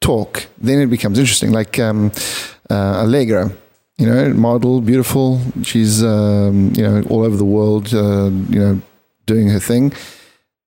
[0.07, 0.31] talk,
[0.67, 1.51] then it becomes interesting.
[1.61, 2.11] Like um,
[2.71, 3.51] uh, Allegra,
[3.99, 5.41] you know, model, beautiful.
[5.63, 7.87] She's um, you know all over the world.
[7.93, 8.75] Uh, you know,
[9.27, 9.93] doing her thing.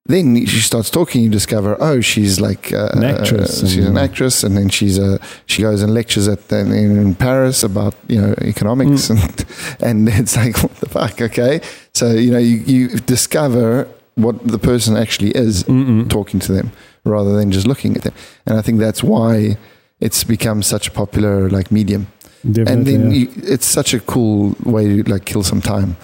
[0.06, 1.22] Then she starts talking.
[1.24, 4.98] You discover, oh, she's like uh, An actress uh, she's an actress, and then she's
[4.98, 9.20] a she goes and lectures at in, in Paris about you know economics, Mm.
[9.20, 9.46] and
[9.88, 11.62] and it's like what the fuck, okay?
[11.94, 13.88] So you know you, you discover
[14.20, 16.10] what the person actually is Mm-mm.
[16.10, 16.72] talking to them
[17.06, 18.14] rather than just looking at them,
[18.46, 19.58] and I think that's why
[20.00, 22.08] it's become such a popular like medium,
[22.44, 23.18] Definitely, and then yeah.
[23.18, 25.96] you, it's such a cool way to like kill some time.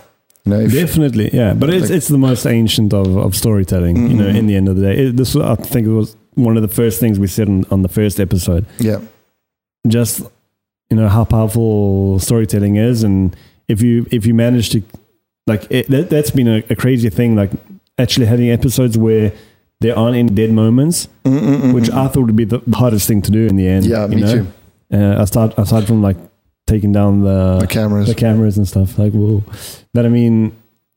[0.45, 1.53] You know, Definitely, yeah.
[1.53, 3.95] But it's Like- it's the most ancient of, of storytelling.
[4.11, 4.35] You know, Mhm.
[4.39, 6.73] in the end of the day, it, this I think it was one of the
[6.81, 8.65] first things we said on, on the first episode.
[8.79, 8.99] Yeah.
[9.87, 10.21] Just
[10.91, 13.35] you know how powerful storytelling is, and
[13.67, 14.81] if you if you manage to
[15.47, 17.35] like it, that, that's been a, a crazy thing.
[17.35, 17.51] Like
[17.97, 19.31] actually having episodes where
[19.81, 21.73] there aren't any dead moments, Mm-mm-mm-mm.
[21.73, 23.85] which I thought would be the hardest thing to do in the end.
[23.85, 24.33] yeah, you me know?
[24.33, 24.47] too.
[24.93, 26.17] Uh, aside aside from like
[26.67, 28.07] taking down the The cameras.
[28.07, 28.97] the cameras and stuff.
[28.97, 29.43] Like, whoa.
[29.93, 30.55] But I mean,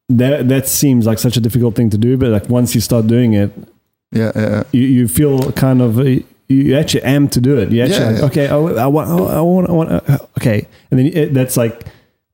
[0.08, 2.16] that that seems like such a difficult thing to do.
[2.16, 3.50] But like once you start doing it,
[4.12, 4.62] yeah, yeah, yeah.
[4.72, 6.04] you, you feel kind of uh,
[6.48, 7.70] you actually am to do it.
[7.70, 8.42] You actually Yeah, like, yeah.
[8.42, 9.90] okay, I, I want, I want, I want,
[10.38, 11.84] okay, and then it, that's like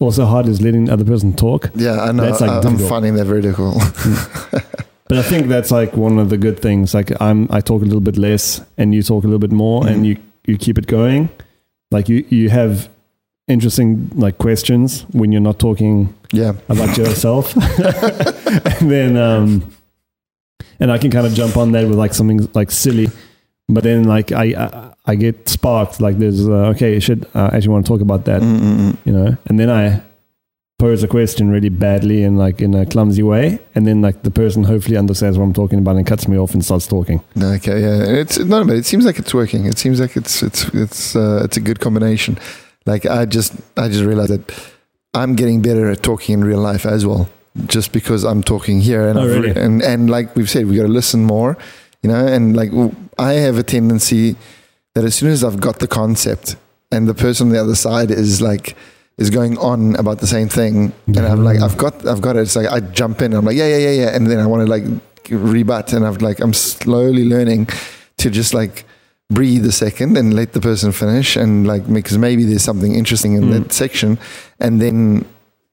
[0.05, 1.71] also hard is letting the other person talk.
[1.75, 2.25] Yeah, I know.
[2.25, 3.77] That's, like, I, I'm finding that very difficult.
[5.07, 6.95] But I think that's like one of the good things.
[6.95, 9.87] Like I'm, I talk a little bit less, and you talk a little bit more,
[9.87, 10.07] and Mhm.
[10.07, 11.29] you you keep it going.
[11.91, 12.89] Like you you have
[13.49, 17.55] interesting like questions when you're not talking yeah, about yourself
[18.81, 19.63] and then um
[20.81, 23.09] and i can kind of jump on that with like something like silly
[23.69, 27.57] but then like i i, I get sparked like there's uh, okay shit uh, i
[27.57, 28.97] actually want to talk about that Mm-mm-mm.
[29.05, 30.01] you know and then i
[30.79, 34.31] pose a question really badly and like in a clumsy way and then like the
[34.31, 37.81] person hopefully understands what i'm talking about and cuts me off and starts talking okay,
[37.81, 38.21] yeah.
[38.23, 39.67] It's no, but it seems like it's working.
[39.67, 42.39] It seems like it's it's it's uh, it's a good combination.
[42.87, 44.45] Like I just I just realized that
[45.15, 47.29] I'm getting better at talking in real life as well,
[47.67, 49.51] just because I'm talking here and Oh, really?
[49.65, 51.57] and and like we've said, we got to listen more,
[52.03, 52.27] you know.
[52.27, 52.71] And like
[53.19, 54.37] I have a tendency
[54.95, 56.57] that as soon as I've got the concept
[56.93, 58.77] and the person on the other side is like
[59.19, 62.41] is going on about the same thing, and I'm like I've got I've got it.
[62.41, 63.33] It's like I jump in.
[63.33, 64.85] I'm like yeah yeah yeah yeah, and then I want to like
[65.31, 67.69] rebut, and I've like I'm slowly learning
[68.19, 68.85] to just like
[69.31, 73.35] breathe a second and let the person finish and like because maybe there's something interesting
[73.35, 73.53] in Mm.
[73.53, 74.19] that section
[74.61, 75.25] and then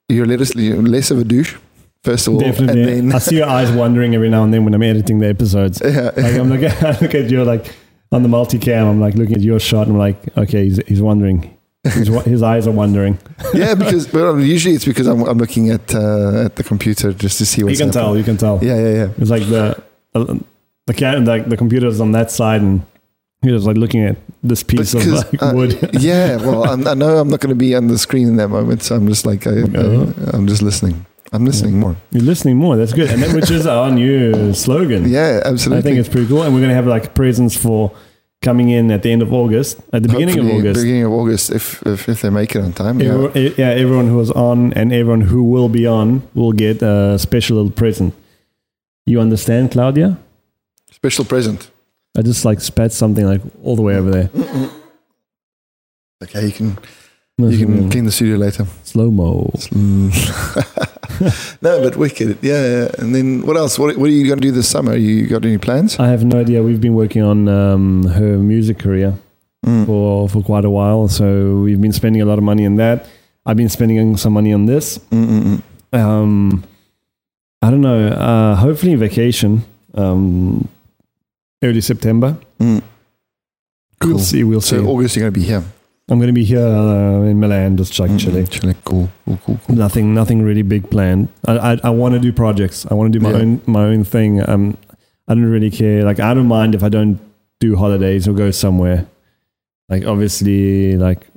[0.08, 1.58] you're less, you're less of a douche
[2.04, 4.74] first of all definitely and i see your eyes wandering every now and then when
[4.74, 7.76] i'm editing the episodes yeah, like I'm looking, I look at you like
[8.12, 8.90] on the multicam.
[8.90, 9.88] I'm like looking at your shot.
[9.88, 11.58] And I'm like, okay, he's he's wondering.
[11.84, 13.18] His, his eyes are wondering.
[13.56, 17.40] yeah because well, usually it's because I'm, I'm looking at uh, at the computer just
[17.40, 18.16] to see You what's can tell.
[18.16, 18.60] You can tell.
[18.64, 19.82] yeah yeah yeah It's like the
[20.14, 20.36] uh,
[20.86, 22.84] the cat, like the computer's on that side, and
[23.42, 25.90] you're just like looking at this piece of Because, like uh, wood.
[25.94, 28.50] yeah well I'm, I know I'm not going to be on the screen in that
[28.50, 29.52] moment so I'm just like I,
[30.34, 32.76] I'm just listening I'm listening more You're listening more.
[32.76, 35.10] That's good, and that, which is our new slogan.
[35.18, 37.92] yeah absolutely I think it's pretty cool, and we're gonna have like presents for
[38.42, 40.82] coming in at the end of August, at the beginning of August.
[40.82, 43.70] beginning of August if if, if they make it on time yeah Everyone, eh, yeah,
[43.70, 47.72] everyone who was on and everyone who will be on will get a special little
[47.72, 48.14] present.
[49.06, 50.18] You understand, Claudia?
[50.92, 51.72] special present
[52.18, 54.30] I just like spat something like all the way over there.
[56.24, 56.78] okay you can
[57.50, 59.52] you can clean the studio later slow mo.
[61.62, 62.38] no, but wicked.
[62.42, 62.88] Yeah, yeah.
[63.00, 63.78] And then what else?
[63.80, 64.96] What, what are you going to do this summer?
[64.96, 66.00] You got any plans?
[66.00, 66.62] I have no idea.
[66.64, 69.14] We've been working on um, her music career
[69.64, 69.86] Mm.
[69.86, 73.06] for for quite a while, so we've been spending a lot of money on that.
[73.46, 74.98] I've been spending some money on this.
[75.12, 75.62] Mm-mm-mm.
[75.94, 76.64] Um,
[77.62, 78.08] I don't know.
[78.08, 79.64] Uh, hopefully, vacation.
[79.94, 80.68] Um,
[81.62, 82.38] early September.
[82.60, 82.82] Mm.
[84.04, 84.44] We'll see.
[84.44, 84.88] We'll So see.
[84.88, 85.64] August you're going to be here.
[86.10, 88.46] I'm going to be here uh, in Milan, just like chilling.
[88.48, 88.76] Chilling.
[88.84, 89.10] Cool.
[89.26, 89.40] Cool.
[89.46, 89.60] Cool.
[89.66, 89.76] Cool.
[89.76, 91.30] Nothing, nothing really big planned.
[91.48, 92.86] I, I, I want to do projects.
[92.92, 93.38] I want to do my Yeah.
[93.38, 94.48] own, my own thing.
[94.50, 94.78] Um,
[95.28, 96.04] I don't really care.
[96.04, 97.20] Like, I don't mind if I don't
[97.62, 99.06] do holidays or go somewhere.
[99.88, 101.28] Like, obviously, like,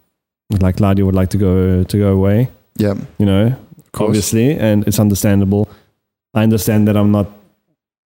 [0.61, 2.49] like Claudia would like to go to go away.
[2.77, 2.95] Yeah.
[3.19, 3.57] You know,
[4.01, 5.69] obviously, and it's understandable.
[6.33, 7.31] I understand that I'm not.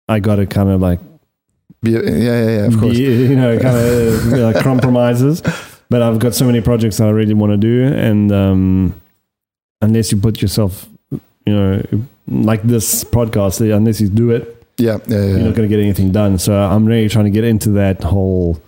[0.09, 1.01] I got to kind of like
[1.83, 2.01] Be, yeah.
[2.03, 2.45] Yeah.
[2.51, 2.67] Yeah.
[2.67, 2.97] Of course.
[2.97, 5.43] be, you know, kind of like compromises.
[5.91, 8.95] But I've got so many projects that I really want to do, and um,
[9.81, 11.83] unless you put yourself, you know,
[12.29, 14.99] like this podcast, unless you do it, Yeah.
[15.07, 15.19] Yeah.
[15.19, 15.25] Yeah.
[15.31, 16.39] you're not going to get anything done.
[16.39, 18.61] So I'm really trying to get into that whole,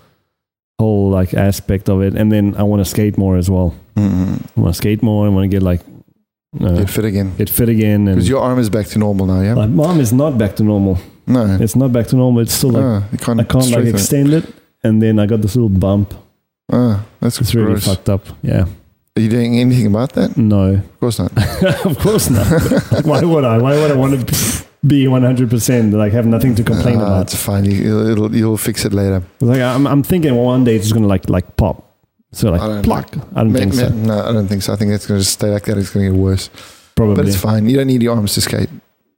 [0.79, 3.75] whole like aspect of it, and then I want to skate more as well.
[3.97, 4.41] Mm-mm.
[4.57, 5.27] I want to skate more.
[5.27, 5.83] I want to get like,
[6.59, 7.37] uh, Get fit again.
[7.37, 9.43] get fit again, Because your arm is back to normal now.
[9.43, 9.55] Yeah.
[9.55, 10.97] my mom is not back to normal.
[11.27, 11.59] no.
[11.61, 12.41] It's not back to normal.
[12.43, 13.41] It's still like can't.
[13.41, 13.95] I can't like straighten it.
[13.95, 14.45] extend it,
[14.83, 16.15] and then I got this little bump.
[16.73, 17.87] Ah, that's It's really gross.
[17.87, 18.23] fucked up.
[18.43, 18.65] Yeah.
[19.17, 20.37] Are you doing anything about that?
[20.37, 21.33] No, Of course not.
[21.85, 22.47] of course not.
[23.05, 23.59] Why would I?
[23.59, 27.23] Why would I want to be 100% like have nothing to complain Ah, about?
[27.23, 27.65] It's fine.
[27.65, 29.23] You, it'll, you'll fix it later.
[29.41, 31.87] Like I'm, I'm thinking one day it's just gonna like like pop.
[32.33, 33.09] So like I don't pluck.
[33.35, 33.89] I don't Ma- think ma- so.
[33.89, 34.73] No, I don't think so.
[34.73, 35.77] I think it's going to stay like that.
[35.77, 36.49] It's going to get worse.
[36.95, 37.17] Probably.
[37.17, 37.69] But it's fine.
[37.69, 38.69] You don't need your arms to skate.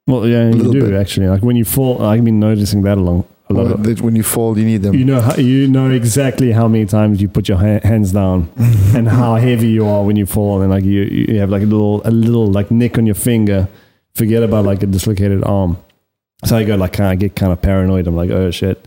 [0.07, 0.95] well, yeah, you do bit.
[0.95, 1.29] actually.
[1.29, 3.79] Like when you fall, I've been noticing that along a lot.
[3.79, 4.95] Well, of, when you fall, you need them.
[4.95, 8.51] you know, how, you know exactly how many times you put your ha- hands down
[8.95, 11.67] and how heavy you are when you fall, and like you, you have like a
[11.67, 13.69] little, a little like nick on your finger.
[14.15, 15.79] Forget about like a dislocated arm.
[16.45, 18.07] So I go like, I get kind of paranoid.
[18.07, 18.87] I'm like, oh shit.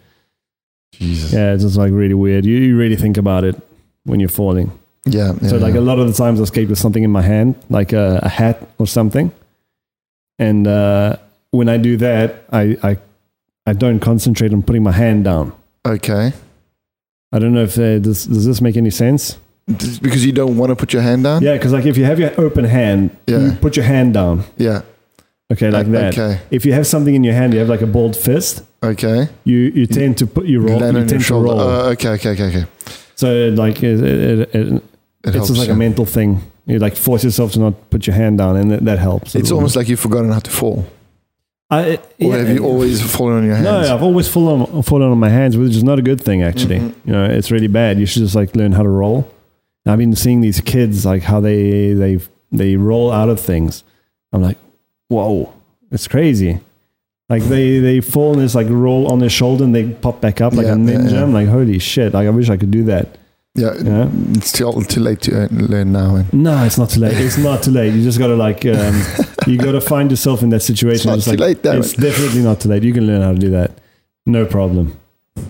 [0.92, 1.34] Jesus.
[1.34, 2.46] Yeah, it's just like really weird.
[2.46, 3.56] You, you really think about it
[4.04, 4.72] when you're falling.
[5.06, 5.34] Yeah.
[5.42, 5.80] yeah So like yeah.
[5.80, 8.30] a lot of the times I skate with something in my hand, like a, a
[8.30, 9.32] hat or something.
[10.38, 11.18] And uh,
[11.52, 12.98] when I do that, I, I
[13.66, 15.54] I don't concentrate on putting my hand down.
[15.86, 16.34] Okay.
[17.32, 19.38] I don't know if uh, does does this make any sense?
[19.78, 21.42] Just Because you don't want to put your hand down?
[21.42, 23.40] Yeah, because like if you have your open hand, Yeah.
[23.40, 24.44] you put your hand down.
[24.58, 24.82] Yeah.
[25.52, 26.14] Okay, like that.
[26.18, 26.40] Okay.
[26.52, 28.64] If you have something in your hand, you have like a balled fist.
[28.84, 29.28] Okay.
[29.44, 30.80] You you tend to put you roll.
[30.80, 31.48] Land You on your tend to shoulder.
[31.50, 31.60] roll.
[31.60, 32.66] Uh, okay, okay, okay, okay.
[33.16, 34.84] so like it, it, it, It
[35.24, 35.48] it's helps.
[35.50, 35.74] just like yeah.
[35.74, 36.42] a mental thing.
[36.68, 39.36] You like force yourself to not put your hand down, and that, that helps.
[39.36, 40.86] It's almost like you've forgotten how to fall.
[41.70, 43.66] I, Or yeah, have you always fallen on your hands?
[43.66, 43.96] No.
[43.96, 46.44] I've always fallen fallen on my hands, which is not a good thing.
[46.44, 46.94] Actually, Mhm.
[47.06, 48.00] you know, it's really bad.
[48.00, 49.28] You should just like learn how to roll.
[49.88, 52.20] I've been seeing these kids like how they they
[52.52, 53.84] they roll out of things.
[54.32, 54.58] I'm like,
[55.10, 55.54] whoa,
[55.92, 56.60] it's crazy.
[57.30, 60.42] Like they they fall and it's like roll on their shoulder and they pop back
[60.42, 61.12] up like Yeah, a ninja.
[61.14, 61.24] yeah.
[61.24, 62.14] I'm like, holy shit!
[62.14, 63.18] Like I wish I could do that.
[63.56, 63.74] Yeah.
[63.82, 64.10] Yeah.
[64.34, 66.16] It's too, too late to uh, learn now.
[66.16, 66.26] Man.
[66.34, 67.14] No, it's not too late.
[67.18, 67.94] It's not too late.
[67.94, 69.02] You just gotta like um,
[69.48, 71.10] you gotta find yourself in that situation.
[71.12, 72.02] It's not like, too late, damn It's it.
[72.02, 72.84] definitely not too late.
[72.84, 73.72] You can learn how to do that.
[74.26, 74.98] No problem.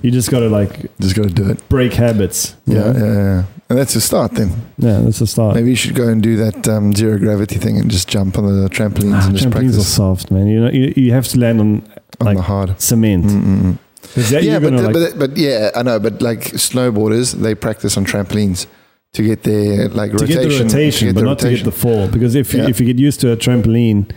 [0.01, 1.69] You just gotta like Just got to do it.
[1.69, 2.55] break habits.
[2.65, 3.43] you Yeah, yeah, yeah.
[3.69, 4.49] And that's a start then.
[4.77, 4.99] yeah.
[4.99, 5.55] That's a start.
[5.55, 8.45] Maybe you should go and do that um, zero gravity thing and just jump on
[8.45, 10.47] the trampolines Ah, and just trampolines are soft, man.
[10.47, 11.83] You know, you, you have to land on
[12.19, 12.79] on like the hard.
[12.79, 13.25] cement.
[13.25, 13.77] Mm-mm-mm.
[14.13, 15.99] 'Cause that Yeah, but, gonna, but, but yeah, I know.
[15.99, 18.67] But like snowboarders, they practice on trampolines
[19.13, 20.27] to get their like rotation.
[20.41, 22.07] to rotation, get the rotation, get but the not to get the fall.
[22.07, 22.69] Because if you, Yeah.
[22.69, 24.11] if you get used to a trampoline,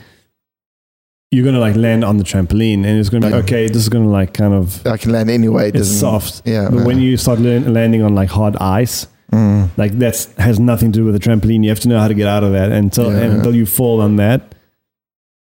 [1.30, 3.68] you're gonna like land on the trampoline, and it's gonna be okay.
[3.68, 5.68] This is gonna like kind of I can land anyway.
[5.68, 6.42] It it's soft.
[6.46, 9.68] Yeah, But when you start learn, landing on like hard ice, Mm.
[9.76, 11.62] like that has nothing to do with the trampoline.
[11.62, 12.72] You have to know how to get out of that.
[12.72, 13.18] Until Yeah.
[13.18, 14.47] and until you fall on that,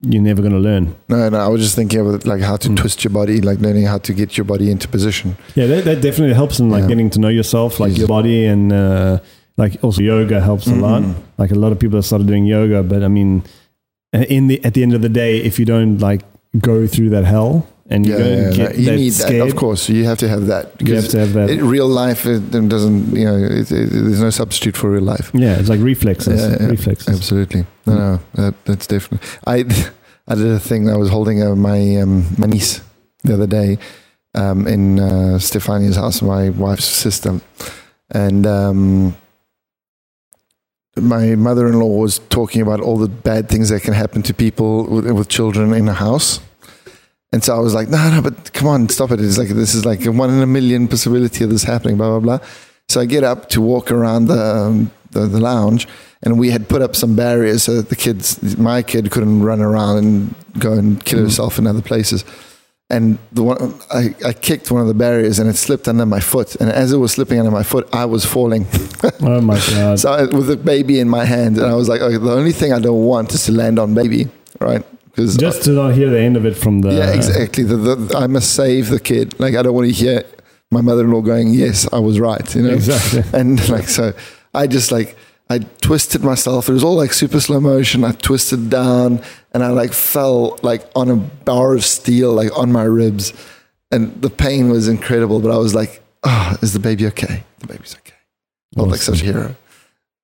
[0.01, 0.95] you're never gonna learn.
[1.09, 1.37] No, no.
[1.37, 2.77] I was just thinking about like how to Mm.
[2.77, 5.35] twist your body, like learning how to get your body into position.
[5.55, 6.89] Yeah, that, that definitely helps in like Yeah.
[6.89, 9.19] getting to know yourself, like your body, and uh,
[9.57, 11.01] like also yoga helps a lot.
[11.03, 11.15] Mm.
[11.37, 13.43] Like a lot of people have started doing yoga, but I mean,
[14.13, 16.21] in the at the end of the day, if you don't like
[16.59, 19.47] go through that hell and you Yeah, yeah, you that need scared, that.
[19.47, 21.49] Of course, you have to have that you have to have that.
[21.49, 23.15] it, real life it doesn't.
[23.15, 25.31] You know, it, it, there's no substitute for real life.
[25.33, 26.41] yeah, it's like reflexes.
[26.41, 27.15] Yeah, reflexes.
[27.15, 27.65] Absolutely.
[27.85, 27.97] No, Mm.
[27.97, 29.27] no, that, that's definitely.
[29.45, 29.57] I
[30.27, 30.89] I did a thing.
[30.89, 32.81] I was holding uh, my um, my niece
[33.23, 33.77] the other day
[34.33, 37.39] um, in uh, Stefania's house, my wife's sister,
[38.11, 39.15] and um,
[40.97, 45.11] my mother-in-law was talking about all the bad things that can happen to people with,
[45.11, 46.39] with children in a house.
[47.35, 49.19] And so I was like, no, no, but come on, stop it.
[49.19, 52.17] It's like, this is like a one in a million possibility of this happening, blah,
[52.17, 52.47] blah, blah.
[52.87, 55.85] So I get up to walk around the, um, the, the lounge
[56.23, 59.59] and we had put up some barriers so that the kids, my kid couldn't run
[59.59, 61.23] around and go and kill Mm.
[61.25, 62.23] herself in other places.
[62.89, 66.21] And the one, I, I kicked one of the barriers and it slipped under my
[66.21, 66.55] foot.
[66.61, 68.65] And as it was slipping under my foot, I was falling.
[69.21, 69.99] Oh my god!
[69.99, 72.51] So I, with a baby in my hand, and I was like, okay, the only
[72.51, 74.29] thing I don't want is to land on baby,
[74.59, 74.83] right?
[75.15, 77.63] Just to not hear the end of it from the yeah, exactly.
[77.63, 79.39] The, the, I must save the kid.
[79.39, 80.23] Like I don't want to hear
[80.71, 82.73] my mother-in-law going, "Yes, I was right," you know.
[82.73, 83.23] exactly.
[83.39, 84.13] And like so,
[84.53, 85.15] I just like
[85.49, 86.69] I twisted myself.
[86.69, 88.03] It was all like super slow motion.
[88.03, 89.21] I twisted down,
[89.53, 93.33] and I like fell like on a bar of steel, like on my ribs,
[93.91, 95.39] and the pain was incredible.
[95.39, 97.43] But I was like, "Oh, is the baby okay?
[97.59, 98.15] The baby's okay."
[98.75, 99.55] Felt like such a hero.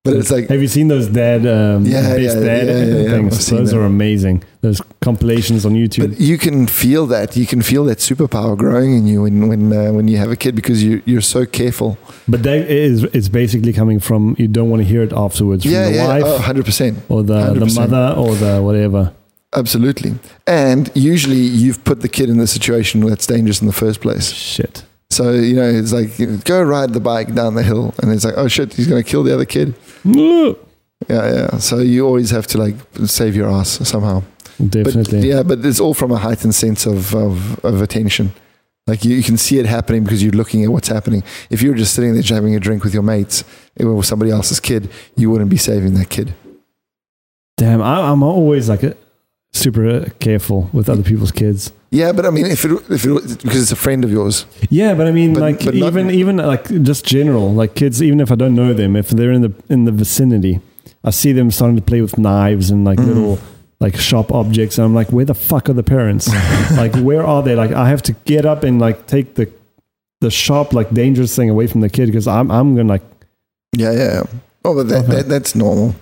[0.04, 3.47] But it's like Have you seen those dad, um, Yeah, yeah, dad yeah, yeah, things?
[3.47, 4.43] Those are amazing.
[4.62, 6.10] Those compilations on YouTube.
[6.10, 7.38] But you can feel that.
[7.38, 10.36] You can feel that superpower growing in you when when uh, when you have a
[10.36, 11.99] kid because you you're so careful.
[12.28, 15.74] But that is it's basically coming from you don't want to hear it afterwards from
[15.74, 17.02] yeah, the yeah, wife oh, 100%.
[17.10, 17.76] or the, the 100%.
[17.76, 19.14] mother or the whatever.
[19.54, 20.16] Absolutely.
[20.47, 24.32] And usually you've put the kid in the situation that's dangerous in the first place.
[24.32, 24.84] Shit.
[25.12, 27.93] So, you know, it's like, you know, go ride the bike down the hill.
[28.02, 29.76] And it's like, oh shit, he's going to kill the other kid.
[30.04, 31.58] Yeah, yeah.
[31.58, 32.76] So you always have to like
[33.06, 34.24] save your ass somehow.
[34.58, 35.22] Definitely.
[35.22, 38.32] But yeah, but it's all from a heightened sense of, of, of attention.
[38.88, 41.24] Like you, you can see it happening because you're looking at what's happening.
[41.49, 43.43] If you were just sitting there just having a drink with your mates
[43.80, 46.34] eh, or with somebody else's kid, you wouldn't be saving that kid.
[47.58, 48.95] Damn, I, I'm always like a,
[49.54, 51.72] super careful with other people's kids.
[51.91, 54.45] Yeah, but I mean, if it, if it, because it's a friend of yours.
[54.69, 58.01] Yeah, but I mean, But- like but not- even even like just general, like kids.
[58.01, 60.61] Even if I don't know them, if they're in the in the vicinity,
[61.03, 63.07] I see them starting to play with knives and like Mm.
[63.07, 63.39] little
[63.81, 66.27] like sharp objects, and I'm like, where the fuck are the parents?
[66.77, 67.55] like, where are they?
[67.55, 69.49] Like, I have to get up and like take the
[70.21, 73.01] the sharp, like dangerous thing away from the kid because I'm I'm gonna like
[73.75, 74.13] Yeah, yeah.
[74.13, 74.23] yeah.
[74.63, 75.15] Oh, but that, Okay.
[75.15, 75.95] that that's normal.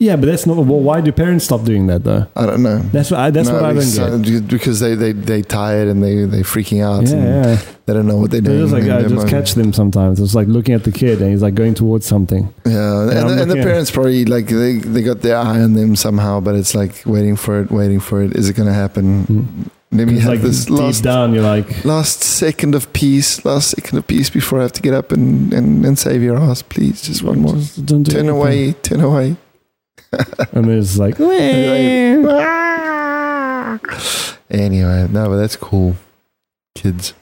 [0.00, 0.56] Yeah, but that's not.
[0.56, 2.26] Well, why do parents stop doing that though?
[2.34, 2.78] I don't know.
[2.80, 3.96] That's what I, that's No, what I don't because,
[4.30, 4.42] get.
[4.42, 7.04] uh, because they they they tired and they they freaking out.
[7.06, 7.24] Yeah, and
[7.60, 7.60] yeah.
[7.86, 8.60] They don't know what they're doing.
[8.60, 9.30] just like I just moment.
[9.30, 10.18] catch them sometimes.
[10.18, 12.52] It's like looking at the kid and he's like going towards something.
[12.66, 15.74] Yeah, and, I'm the, and the parents probably like they they got their eye on
[15.74, 18.36] them somehow, but it's like waiting for it, waiting for it.
[18.36, 19.24] Is it going to happen?
[19.26, 19.70] Mm.
[19.92, 23.96] Let me have like this last down, you're like, last second of peace, last second
[23.96, 27.00] of peace before I have to get up and and, and save your ass, please.
[27.02, 27.54] Just one more.
[27.54, 28.36] just don't do Turn anything.
[28.36, 29.36] away, turn away.
[30.52, 31.18] And there's like,
[34.50, 35.96] Anyway, no, but that's cool.
[36.74, 37.14] Kids.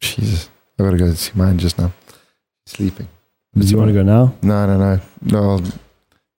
[0.00, 0.48] Jesus.
[0.78, 1.92] I gotta go see mine just now.
[2.66, 3.08] Sleeping.
[3.56, 4.34] do you want to go now?
[4.42, 5.00] No, no, no.
[5.22, 5.62] No, I'll,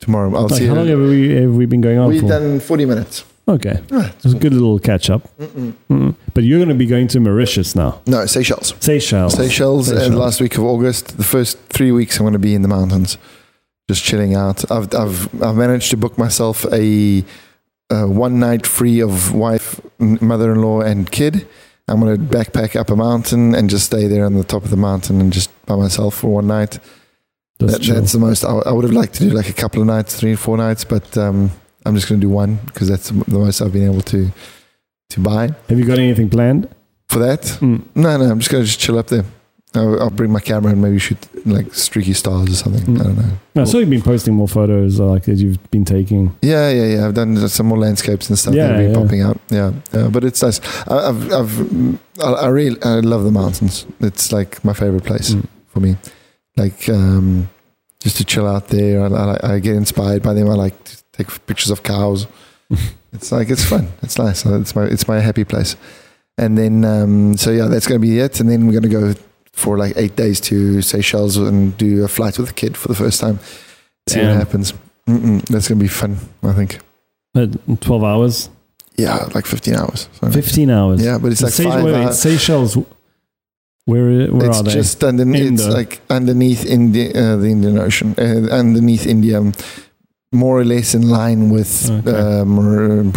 [0.00, 0.34] tomorrow.
[0.36, 2.28] I'll Like, see how long have we have we been going on We've for?
[2.28, 3.24] done 40 minutes.
[3.48, 5.22] okay, Ah, it's a good little catch up.
[5.38, 5.72] Mm-mm.
[5.90, 6.14] Mm.
[6.34, 8.74] But you're going to be going to Mauritius now, No, Seychelles.
[8.80, 9.34] Seychelles.
[9.34, 10.06] Seychelles, Seychelles.
[10.06, 11.16] and last week of August.
[11.18, 13.16] The first three weeks I'm going to be in the mountains,
[13.88, 14.70] just chilling out.
[14.70, 17.24] I've I've I've managed to book myself a,
[17.90, 21.46] a one night free of wife, mother-in-law, and kid.
[21.86, 24.70] I'm going to backpack up a mountain and just stay there on the top of
[24.70, 26.78] the mountain and just by myself for one night.
[27.58, 28.42] That's That, that's the most.
[28.42, 30.56] I, I would have liked to do like a couple of nights, three or four
[30.56, 31.50] nights, but um,
[31.84, 34.30] I'm just going to do one because that's the most I've been able to
[35.10, 36.74] to buy Have you got anything planned?
[37.10, 37.42] for that.
[37.60, 37.84] Mm.
[37.94, 39.24] No, no, I'm just gonna just chill up there.
[39.74, 42.84] I'll, I'll bring my camera and maybe shoot like streaky stars or something.
[42.94, 43.00] Mm.
[43.00, 43.62] I don't know.
[43.62, 46.36] I saw you've been posting more photos uh, like that you've been taking.
[46.42, 47.06] Yeah, yeah, yeah.
[47.06, 49.02] I've done some more landscapes and stuff Yeah, that have been yeah.
[49.02, 49.40] popping out.
[49.50, 50.60] Yeah, yeah, but it's nice.
[50.88, 53.84] I, I've, I've, I, I really, I love the mountains.
[54.00, 55.46] It's like my favorite place Mm.
[55.68, 55.96] for me.
[56.56, 57.48] Like, um,
[58.00, 59.02] just to chill out there.
[59.02, 60.48] I, I, I get inspired by them.
[60.48, 62.26] I like to take pictures of cows.
[63.12, 63.88] it's like it's fun.
[64.02, 64.44] It's nice.
[64.46, 65.74] It's my, it's my happy place.
[66.38, 68.40] And then, um, so yeah, that's gonna be it.
[68.40, 69.14] And then we're gonna go
[69.54, 72.94] for like eight days to Seychelles and do a flight with a kid for the
[72.94, 73.38] first time.
[74.08, 74.28] See Damn.
[74.30, 74.74] what happens.
[75.08, 76.16] Mm-mm, that's gonna be fun.
[76.42, 76.78] I think.
[77.34, 77.46] Uh,
[77.80, 78.48] Twelve hours,
[78.96, 80.08] Yeah, like 15 hours.
[80.20, 81.02] So- fifteen hours.
[81.04, 82.18] Yeah, but it's like five wait, hours.
[82.18, 82.76] Seychelles.
[83.86, 84.72] Where where it's are they?
[84.72, 85.52] just underneath.
[85.52, 89.42] It's like underneath India, uh, the Indian Ocean, uh, underneath India,
[90.32, 91.90] more or less in line with.
[91.90, 92.16] Okay.
[92.40, 93.12] Um,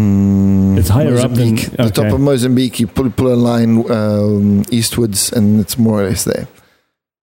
[0.00, 1.76] mm, It's higher up than- Mozambique.
[1.76, 2.80] the top of Mozambique.
[2.80, 6.46] You pull pull a line um, eastwards, and it's more or less there.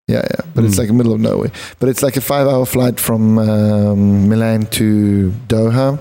[0.06, 0.82] Yeah, yeah, but it's Hmm.
[0.82, 1.50] like middle of nowhere.
[1.78, 5.98] But it's like a five-hour flight from um, Milan to Doha.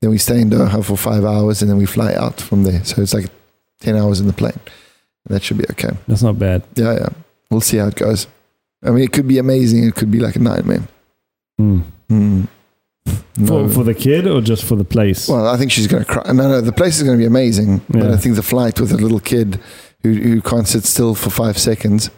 [0.00, 2.82] Then we stay in Doha for five hours, and then we fly out from there.
[2.84, 3.28] So it's like
[3.80, 4.58] ten hours in the plane.
[5.28, 5.90] That should be okay.
[6.08, 6.62] That's not bad.
[6.74, 7.08] Yeah, yeah.
[7.50, 8.26] We'll see how it goes.
[8.84, 9.84] I mean, it could be amazing.
[9.84, 10.82] It could be like a nightmare.
[11.58, 11.80] Hmm.
[12.10, 12.48] Mm.
[13.38, 13.68] No.
[13.68, 15.28] For, for the kid or just for the place?
[15.28, 16.22] well, I think she's going to cry.
[16.32, 17.82] No, no, the place is going to be amazing.
[17.88, 19.60] But I think the flight with a little kid
[20.02, 22.10] who, who can't sit still for five seconds,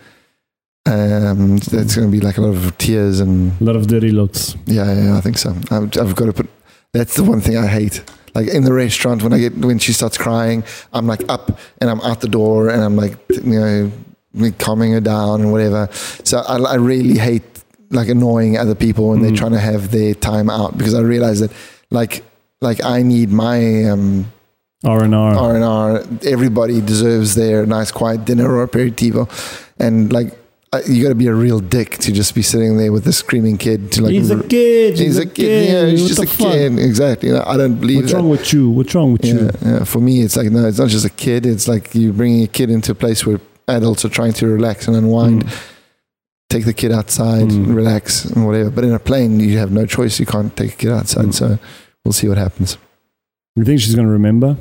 [0.87, 4.11] um, that's going to be like a lot of tears and a lot of dirty
[4.11, 4.57] looks.
[4.67, 5.51] yeah, yeah, I think so.
[5.71, 6.49] I've, I've got to put.
[6.93, 8.03] That's the one thing I hate.
[8.35, 10.63] Like in the restaurant, when I get when she starts crying,
[10.93, 13.93] I'm like up and I'm out the door and I'm like you know
[14.59, 15.89] calming her down and whatever.
[15.93, 17.43] So I, I really hate
[17.91, 19.37] like annoying other people when they're Mm.
[19.39, 21.51] trying to have their time out because I realize that
[21.91, 22.23] like
[22.61, 24.27] like I need my um,
[24.85, 25.35] R and R.
[25.35, 26.03] R and R.
[26.25, 29.29] Everybody deserves their nice quiet dinner or aperitivo,
[29.79, 30.37] and like
[30.87, 33.57] you got to be a real dick to just be sitting there with a screaming
[33.57, 34.99] kid to like He's a kid.
[34.99, 35.69] He's, a kid.
[35.71, 36.53] Yeah, he's What just a fuck?
[36.53, 36.79] kid.
[36.79, 37.29] Exactly.
[37.31, 38.19] You know, I don't believe What's that.
[38.19, 38.69] wrong with you?
[38.71, 39.51] What's wrong with yeah, you?
[39.65, 39.85] yeah.
[39.85, 41.47] For me, it's like no, it's not just a kid.
[41.47, 44.87] It's like you're bringing a kid into a place where adults are trying to relax
[44.89, 45.47] and unwind.
[45.47, 45.75] Mm.
[46.51, 47.75] Take the kid outside, Mm.
[47.77, 48.71] relax and whatever.
[48.71, 50.19] But in a plane, you have no choice.
[50.19, 51.27] You can't take a kid outside.
[51.27, 51.35] Mm.
[51.35, 51.59] So
[52.05, 52.79] we'll see what happens.
[53.57, 54.57] You think she's gonna remember?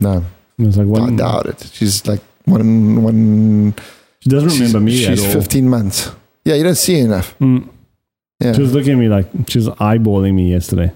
[0.00, 0.24] No,
[0.58, 1.70] It was like I doubt it.
[1.72, 3.74] She's like one one.
[4.20, 5.40] She doesn't remember me She's at all.
[5.42, 6.10] 15 months.
[6.44, 7.36] Yeah, you don't see her enough.
[7.40, 7.68] Mm.
[8.40, 8.52] Yeah.
[8.54, 10.92] She was looking at me like she was eyeballing me yesterday.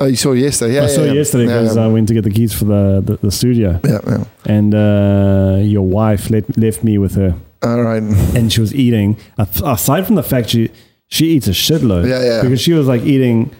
[0.00, 0.74] oh, you saw yesterday.
[0.74, 1.84] Yeah, I saw yeah, yesterday yeah, because yeah.
[1.84, 4.24] I went to get the keys for the, the, the studio, yeah, yeah.
[4.46, 8.02] and uh, your wife let, left me with her, All right.
[8.02, 9.16] and she was eating.
[9.38, 10.70] Aside from the fact she
[11.08, 12.42] she eats a shitload, Yeah, yeah.
[12.42, 13.50] because she was like eating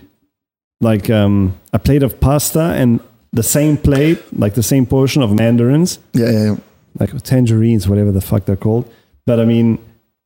[0.81, 3.01] like um, a plate of pasta and
[3.33, 6.57] the same plate, like the same portion of mandarins, Yeah, yeah, yeah.
[6.99, 8.91] like tangerines, whatever the fuck they're called.
[9.27, 9.79] But I mean,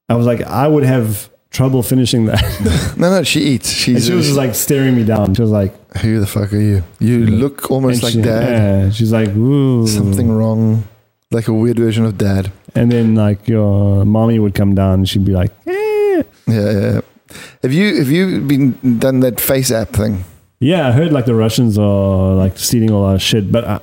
[0.09, 2.43] I was like, I would have trouble finishing that.
[2.97, 3.69] No, no, she eats.
[3.71, 5.35] She's she was just like staring me down.
[5.35, 6.83] She was like, who the fuck are you?
[6.99, 8.43] You look almost like she- dad.
[8.87, 9.87] Yeah, she's like, ooh.
[9.87, 10.85] Something wrong.
[11.31, 12.53] Like a weird version of dad.
[12.75, 15.73] And then like your mommy would come down and she'd be like, eh.
[15.73, 16.71] Yeah, yeah.
[16.81, 17.01] yeah.
[17.63, 20.25] Have you have you been done that FaceApp thing?
[20.61, 23.81] yeah, I heard like the Russians are like stealing all our shit, but I,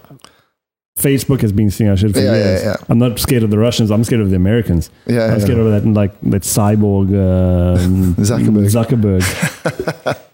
[0.98, 2.64] Facebook has been stealing our shit for Yeah, yeah, years.
[2.64, 2.76] yeah.
[2.88, 3.92] I'm not scared of the Russians.
[3.92, 4.90] I'm scared of the Americans.
[5.06, 5.44] Yeah, I'm yeah.
[5.46, 8.70] scared of that like that cyborg um, Zuckerberg.
[8.72, 10.20] Zuckerberg.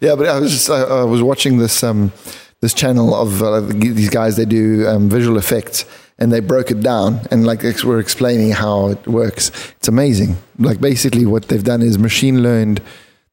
[0.00, 2.12] Yeah, but I was just I, I was watching this um
[2.60, 4.36] this channel of uh, these guys.
[4.36, 5.84] They do um, visual effects,
[6.22, 9.50] and they broke it down and like were explaining how it works.
[9.78, 10.36] It's amazing.
[10.56, 12.80] Like basically, what they've done is machine learned.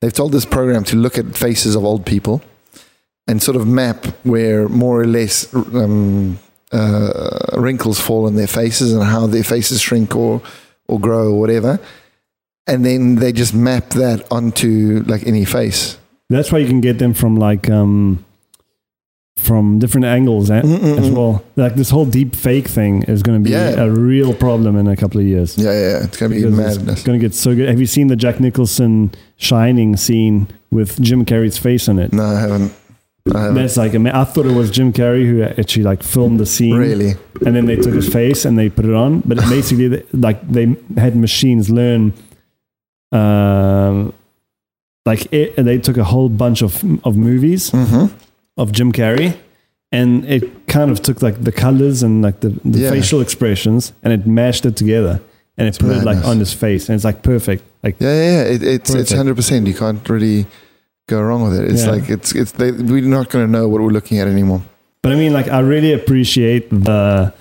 [0.01, 2.41] They've told this program to look at faces of old people
[3.27, 6.39] and sort of map where more or less um,
[6.71, 10.41] uh, wrinkles fall on their faces and how their faces shrink or
[10.87, 11.79] or grow or whatever.
[12.65, 15.99] And then they just map that onto like any face.
[16.31, 18.25] That's why you can get them from like um,
[19.39, 21.43] from different angles eh, as well.
[21.55, 23.81] Like this whole deep fake thing is going to be Yeah.
[23.81, 25.57] a real problem in a couple of years.
[25.57, 26.03] Yeah, yeah, yeah.
[26.05, 27.67] it's gonna be Because it's going to get so good.
[27.69, 32.11] Have you seen the Jack Nicholson Shining scene with Jim Carrey's face on it?
[32.13, 32.73] No, I haven't.
[33.33, 33.55] I haven't.
[33.55, 37.13] That's like I thought it was Jim Carrey who actually like filmed the scene, Really?
[37.45, 39.19] and then they took his face and they put it on.
[39.21, 42.13] But basically, they- like they had machines learn,
[43.11, 44.13] um,
[45.05, 48.13] like it, they took a whole bunch of of movies Mm-hmm.
[48.59, 49.29] Of Jim Carrey,
[49.91, 52.91] and it kind of took like the colors and like the, the Yeah.
[52.91, 55.15] facial expressions, and it mashed it together,
[55.57, 57.63] and it put it like on his face, and it's like perfect.
[57.83, 58.53] Like Yeah, yeah, yeah.
[58.55, 59.67] It, it's it's hundred percent.
[59.67, 60.45] You can't really
[61.07, 61.65] go wrong with it.
[61.71, 61.91] It's Yeah.
[61.95, 64.61] like it's it's they, we're not going to know what we're looking at anymore.
[65.01, 67.33] But I mean, like, I really appreciate the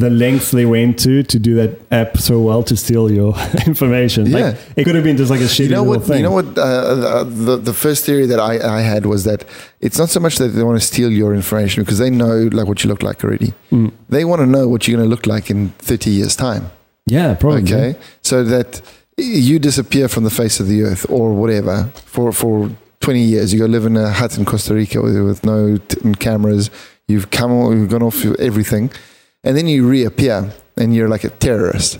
[0.00, 3.34] the lengths they went to to do that app so well to steal your
[3.66, 4.26] information.
[4.26, 4.38] Yeah.
[4.38, 6.06] Like, it could have been just like a shitty You know little what?
[6.08, 6.16] thing.
[6.18, 6.58] You know what?
[6.58, 9.44] Uh, the the first theory that I, I had was that
[9.80, 12.66] it's not so much that they want to steal your information because they know like
[12.66, 13.52] what you look like already.
[13.70, 13.92] Mm.
[14.08, 16.70] They want to know what you're going to look like in thirty years' time.
[17.06, 17.62] Yeah, probably.
[17.62, 18.82] Okay, so that
[19.16, 22.70] you disappear from the face of the earth or whatever for for
[23.00, 23.52] 20 years.
[23.52, 26.70] You go live in a hut in Costa Rica with, with no t- cameras.
[27.08, 28.90] You've come, you've gone off everything,
[29.46, 31.98] and then you reappear, and you're like a terrorist.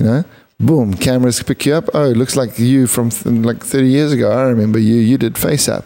[0.00, 0.24] You know,
[0.58, 1.88] boom, cameras pick you up.
[1.94, 4.30] Oh, it looks like you from th- like 30 years ago.
[4.32, 4.96] I remember you.
[4.96, 5.84] You did FaceApp.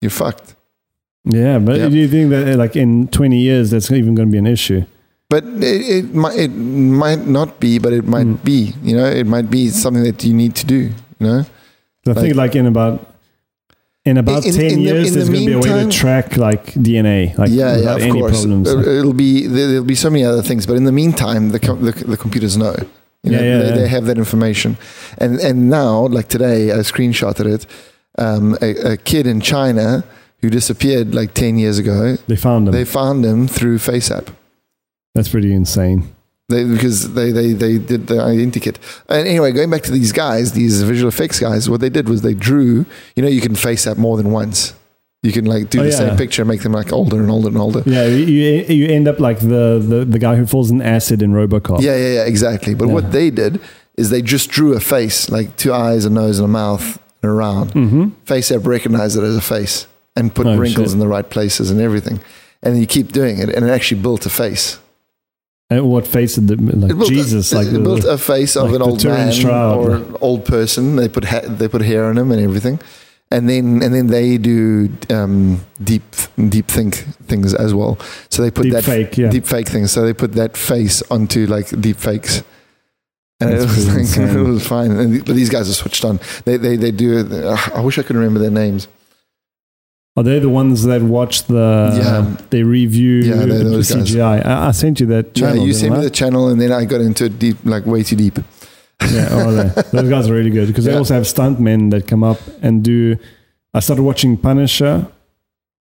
[0.00, 0.54] You're fucked.
[1.24, 1.88] Yeah, but Yeah.
[1.88, 4.46] do you think that uh, like in 20 years that's even going to be an
[4.46, 4.84] issue?
[5.28, 8.44] But it, it might it might not be, but it might Mm.
[8.44, 8.74] be.
[8.82, 10.92] You know, it might be something that you need to do.
[11.18, 11.46] You know,
[12.06, 13.00] I think like in about
[14.06, 15.90] in about In- 10 in years in there's the going to be a way to
[15.90, 18.40] track like DNA like yeah, yeah, of any course.
[18.40, 18.68] problems.
[18.68, 21.58] Uh, It'll be there- there'll be so many other things, but in the meantime, the
[21.60, 22.74] com- the, the computers know.
[23.22, 23.74] You know, Yeah, yeah, they, yeah.
[23.82, 24.76] they have that information,
[25.18, 27.66] and and now, like today, I screenshotted it.
[28.18, 30.04] Um, a, a kid in China
[30.40, 32.16] who disappeared like ten years ago.
[32.28, 32.72] they found them.
[32.72, 34.26] They found him through FaceApp.
[35.14, 36.14] that's pretty insane.
[36.48, 38.76] They, because they, they, they did the identikit.
[39.08, 42.22] And anyway, going back to these guys, these visual effects guys, what they did was
[42.22, 42.86] they drew,
[43.16, 44.72] you know, you can FaceApp more than once.
[45.24, 45.96] You can like do Oh, the yeah.
[45.96, 47.82] same picture, and make them like older and older and older.
[47.84, 51.32] Yeah, you, you end up like the, the, the guy who falls in acid in
[51.32, 51.80] Robocop.
[51.80, 52.74] Yeah, yeah, yeah, exactly.
[52.76, 52.94] But Yeah.
[52.94, 53.60] what they did
[53.96, 57.32] is they just drew a face, like two eyes, a nose, and a mouth, and
[57.32, 57.72] around.
[57.72, 58.04] Mm-hmm.
[58.24, 60.92] FaceApp recognized it as a face and put Oh, wrinkles shit.
[60.92, 62.20] in the right places and everything.
[62.62, 64.78] And you keep doing it, and it actually built a face.
[65.68, 68.70] And what face did the, like built Jesus like it the, built a face of
[68.70, 69.78] like an old man Shroud.
[69.78, 70.94] or an old person.
[70.94, 72.78] They put ha- they put hair on him and everything,
[73.32, 76.04] and then and then they do um, deep
[76.48, 76.94] deep think
[77.26, 77.98] things as well.
[78.30, 79.28] So they put deep that fake, yeah.
[79.28, 79.90] deep fake things.
[79.90, 82.44] So they put that face onto like deep fakes.
[83.38, 84.28] And That's it was, like, insane.
[84.28, 84.92] it was fine.
[84.92, 86.20] And, but these guys are switched on.
[86.46, 87.28] They, they, they do.
[87.74, 88.88] I wish I could remember their names.
[90.16, 91.90] Are they the ones that watch the?
[92.00, 92.36] Yeah.
[92.50, 93.80] they review Yeah, the.
[93.82, 94.44] CGI.
[94.46, 95.56] I, I sent you that channel.
[95.58, 96.02] yeah, you sent me I?
[96.04, 98.38] the channel, and then I got into it deep, like way too deep.
[99.10, 102.24] Yeah, oh, they, those guys are really good because they also have stuntmen that come
[102.24, 103.18] up and do.
[103.74, 105.06] I started watching Punisher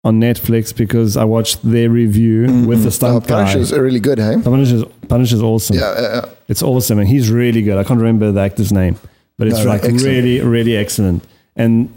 [0.04, 2.94] on Netflix because I watched their review with the Mhm.
[2.94, 3.46] stunt Oh, guy.
[3.46, 4.38] Punisher's really good, hey?
[4.42, 5.76] Punisher's, Punisher's awesome.
[5.78, 7.78] Yeah, uh, uh, It's awesome, and he's really good.
[7.80, 8.96] I can't remember the actor's name,
[9.40, 10.04] but it's No, like excellent.
[10.04, 11.24] really, really excellent.
[11.56, 11.90] And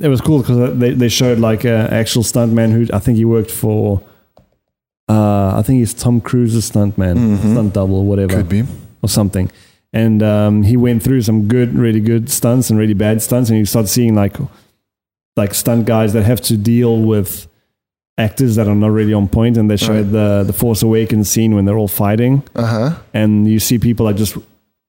[0.00, 3.24] it was cool because they, they showed like an actual stuntman who I think he
[3.24, 4.02] worked for.
[5.08, 7.52] Uh, I think he's Tom Cruise's stuntman, Mhm.
[7.52, 8.64] stunt double, or whatever, could be.
[9.02, 9.50] or something.
[9.92, 13.58] And um, he went through some good, really good stunts and really bad stunts, and
[13.58, 14.36] you start seeing like
[15.36, 17.46] like stunt guys that have to deal with
[18.18, 19.56] actors that are not really on point.
[19.56, 22.90] And they showed the the Force Awakens scene when they're all fighting Uh huh.
[23.14, 24.36] and you see people like just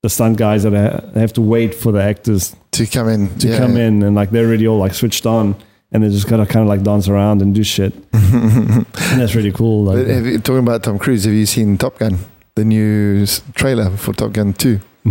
[0.08, 0.74] the stunt guys that
[1.16, 3.22] have to wait for the actors To come in.
[3.40, 3.58] to yeah.
[3.58, 5.56] come in and like they're already all like switched on
[5.92, 8.86] and they just gotta kind of like dance around and do shit and
[9.20, 12.18] that's really cool like you, talking about Tom Cruise, have you seen Top Gun?
[12.56, 14.80] The new trailer for Top Gun 2.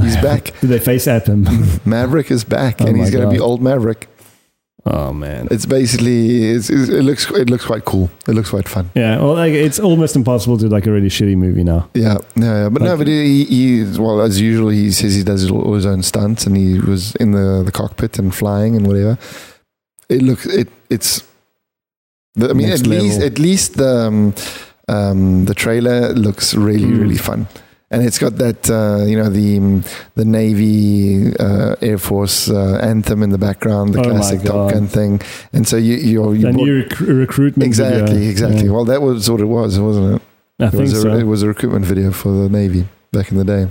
[0.00, 0.52] he's back.
[0.60, 1.46] did they face at him
[1.84, 4.08] Maverick is back, Oh and he's going to be old Maverick.
[4.86, 5.46] Oh man.
[5.50, 8.10] It's basically it's, it looks it looks quite cool.
[8.26, 8.90] It looks quite fun.
[8.94, 11.88] Yeah, well, like it's almost impossible to like a really shitty movie now.
[11.94, 12.68] Yeah, yeah, yeah.
[12.70, 12.98] but no, Okay.
[12.98, 16.56] but he, he well as usual he says he does all his own stunts and
[16.56, 19.18] he was in the the cockpit and flying and whatever.
[20.08, 21.24] It looks it it's.
[22.36, 24.34] The, I mean, at least at least the um,
[24.88, 27.00] um, the trailer looks really Mm.
[27.02, 27.48] really fun.
[27.92, 29.82] And it's got that, uh, you know, the um,
[30.14, 34.86] the Navy uh, Air Force uh, anthem in the background, the Oh classic Top Gun
[34.86, 35.20] thing,
[35.52, 37.66] and so you you you rec- recruitment.
[37.66, 38.30] exactly video.
[38.30, 38.64] exactly.
[38.66, 38.70] Yeah.
[38.70, 40.22] Well, that was what it was, wasn't it?
[40.60, 41.14] I It think was, a, so.
[41.16, 43.68] it was a recruitment video for the Navy back in the day.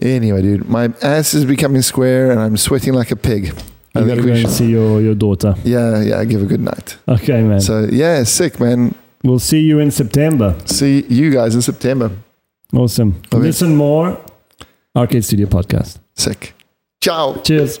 [0.00, 3.52] Anyway, dude, my ass is becoming square and I'm sweating like a pig.
[3.94, 5.54] I you gotta we go and see your, your daughter.
[5.64, 6.96] Yeah, yeah, give a good night.
[7.06, 7.60] Okay, man.
[7.60, 8.94] So, yeah, sick, man.
[9.22, 10.56] we'll see you in September.
[10.64, 12.10] See you guys in September.
[12.74, 13.20] Awesome.
[13.32, 14.18] Listen more.
[14.96, 15.98] Arcade Studio Podcast.
[16.14, 16.54] Sick.
[17.00, 17.34] Ciao.
[17.42, 17.80] Cheers.